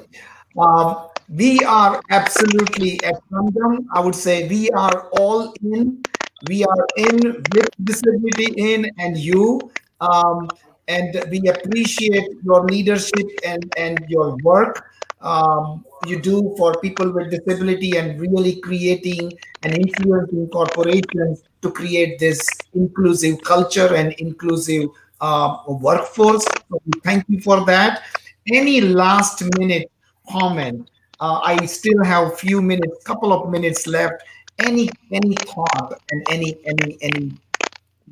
Um, 0.57 1.09
we 1.27 1.59
are 1.59 2.01
absolutely 2.09 3.03
at 3.03 3.15
London. 3.29 3.87
I 3.93 3.99
would 3.99 4.15
say 4.15 4.47
we 4.47 4.69
are 4.71 5.09
all 5.09 5.53
in. 5.61 6.01
We 6.47 6.63
are 6.63 6.87
in 6.97 7.43
with 7.53 7.69
disability 7.83 8.53
in 8.57 8.89
and 8.97 9.17
you. 9.17 9.71
Um, 9.99 10.49
and 10.87 11.25
we 11.31 11.41
appreciate 11.49 12.29
your 12.43 12.65
leadership 12.65 13.27
and, 13.43 13.73
and 13.75 14.05
your 14.07 14.37
work 14.43 14.85
um, 15.21 15.83
you 16.05 16.21
do 16.21 16.53
for 16.55 16.79
people 16.81 17.11
with 17.11 17.31
disability 17.31 17.97
and 17.97 18.19
really 18.19 18.61
creating 18.61 19.33
and 19.63 19.73
influencing 19.73 20.47
corporations 20.49 21.43
to 21.63 21.71
create 21.71 22.19
this 22.19 22.47
inclusive 22.75 23.41
culture 23.41 23.95
and 23.95 24.13
inclusive 24.13 24.87
uh, 25.21 25.57
workforce. 25.67 26.45
So 26.69 26.79
thank 27.03 27.25
you 27.27 27.41
for 27.41 27.65
that 27.65 28.03
any 28.51 28.81
last 28.81 29.43
minute 29.58 29.91
comment? 30.29 30.89
Uh, 31.19 31.39
I 31.43 31.65
still 31.65 32.03
have 32.03 32.34
a 32.34 32.36
few 32.36 32.62
minutes, 32.62 33.03
couple 33.03 33.31
of 33.31 33.49
minutes 33.49 33.88
left. 33.88 34.23
Any 34.60 34.89
any 35.12 35.36
thought 35.36 35.99
and 36.12 36.25
any 36.29 36.58
any 36.65 36.97
any 37.01 37.31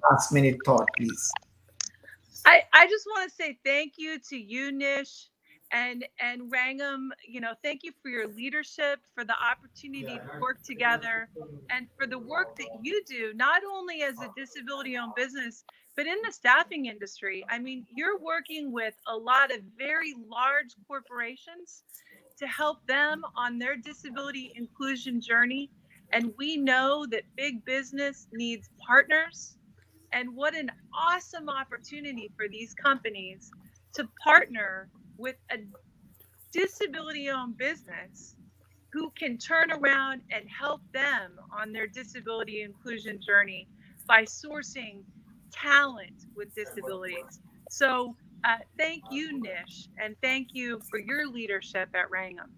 last 0.10 0.32
minute 0.32 0.58
thought, 0.65 0.88
please. 0.98 1.32
I, 2.46 2.63
I 2.74 2.88
just 2.88 3.06
want 3.08 3.30
to 3.30 3.36
say 3.36 3.58
thank 3.65 3.93
you 3.98 4.19
to 4.30 4.38
you, 4.38 4.72
Nish, 4.72 5.30
and 5.72 6.06
and 6.19 6.52
Rangam. 6.52 7.10
You 7.26 7.39
know, 7.41 7.54
thank 7.63 7.84
you 7.84 7.91
for 8.02 8.10
your 8.10 8.28
leadership, 8.28 9.00
for 9.15 9.24
the 9.24 9.36
opportunity 9.41 10.13
yeah, 10.13 10.34
to 10.34 10.39
work 10.41 10.62
together, 10.63 11.30
and 11.69 11.88
for 11.98 12.08
the 12.08 12.19
work 12.19 12.58
that 12.58 12.67
you 12.82 13.02
do, 13.08 13.34
not 13.36 13.62
only 13.63 14.04
as 14.04 14.15
a 14.22 14.30
disability-owned 14.36 15.15
business, 15.15 15.63
but 15.95 16.08
in 16.08 16.17
the 16.25 16.32
staffing 16.32 16.88
industry, 16.88 17.45
I 17.49 17.60
mean, 17.60 17.86
you're 17.95 18.19
working 18.19 18.71
with 18.71 18.95
a 19.08 19.15
lot 19.15 19.51
of 19.51 19.60
very 19.77 20.15
large 20.27 20.75
corporations 20.88 21.84
to 22.39 22.47
help 22.47 22.86
them 22.88 23.23
on 23.36 23.60
their 23.60 23.75
disability 23.75 24.53
inclusion 24.56 25.21
journey. 25.21 25.69
And 26.12 26.34
we 26.38 26.58
know 26.58 27.06
that 27.12 27.23
big 27.36 27.63
business 27.63 28.27
needs 28.34 28.69
partners. 28.86 29.58
And 30.12 30.36
what 30.36 30.56
an 30.56 30.71
awesome 30.93 31.49
opportunity 31.49 32.32
for 32.36 32.47
these 32.47 32.73
companies 32.73 33.51
to 33.93 34.08
partner 34.23 34.89
with 35.17 35.36
a 35.51 35.58
disability 36.51 37.29
owned 37.29 37.58
business 37.58 38.36
who 38.91 39.12
can 39.12 39.38
turn 39.38 39.71
around 39.71 40.21
and 40.32 40.45
help 40.49 40.82
them 40.91 41.39
on 41.51 41.71
their 41.71 41.88
disability 41.88 42.62
inclusion 42.62 43.19
journey 43.25 43.67
by 44.08 44.23
sourcing 44.23 45.01
talent 45.54 46.26
with 46.36 46.54
disabilities. 46.56 47.39
So 47.70 48.16
uh, 48.44 48.58
thank 48.78 49.04
you, 49.10 49.39
Nish, 49.42 49.88
and 49.98 50.16
thank 50.22 50.50
you 50.54 50.82
for 50.89 51.00
your 51.00 51.28
leadership 51.28 51.89
at 51.94 52.10
Rangam. 52.12 52.52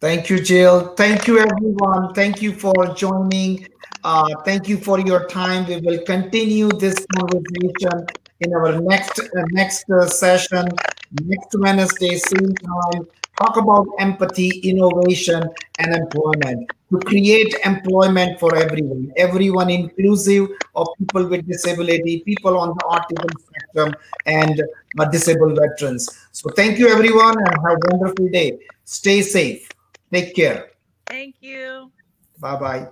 Thank 0.00 0.30
you, 0.30 0.38
Jill. 0.38 0.94
Thank 0.94 1.26
you, 1.26 1.40
everyone. 1.40 2.14
Thank 2.14 2.40
you 2.40 2.52
for 2.52 2.94
joining. 2.94 3.66
Uh, 4.04 4.28
thank 4.44 4.68
you 4.68 4.76
for 4.76 5.00
your 5.00 5.26
time. 5.26 5.66
We 5.66 5.80
will 5.80 6.04
continue 6.04 6.68
this 6.68 7.04
conversation 7.16 8.06
in 8.40 8.54
our 8.54 8.80
next 8.80 9.18
uh, 9.18 9.42
next 9.50 9.90
uh, 9.90 10.06
session 10.06 10.68
next 11.12 11.48
Wednesday, 11.54 12.16
same 12.16 12.54
time. 12.54 13.06
Talk 13.38 13.56
about 13.56 13.86
empathy, 13.98 14.50
innovation, 14.64 15.48
and 15.78 15.94
employment 15.94 16.70
to 16.90 16.98
create 17.00 17.54
employment 17.64 18.40
for 18.40 18.56
everyone, 18.56 19.12
everyone 19.16 19.70
inclusive 19.70 20.48
of 20.74 20.88
people 20.98 21.28
with 21.28 21.46
disability, 21.46 22.22
people 22.24 22.58
on 22.58 22.68
the 22.68 22.84
autism 22.84 23.30
spectrum, 23.38 23.94
and 24.26 24.62
uh, 24.98 25.04
disabled 25.06 25.58
veterans. 25.58 26.08
So 26.32 26.50
thank 26.50 26.78
you, 26.78 26.88
everyone, 26.88 27.36
and 27.38 27.48
have 27.48 27.78
a 27.84 27.96
wonderful 27.96 28.28
day. 28.28 28.58
Stay 28.84 29.22
safe. 29.22 29.68
Take 30.12 30.34
care. 30.34 30.70
Thank 31.06 31.36
you. 31.40 31.92
Bye 32.40 32.56
bye. 32.56 32.88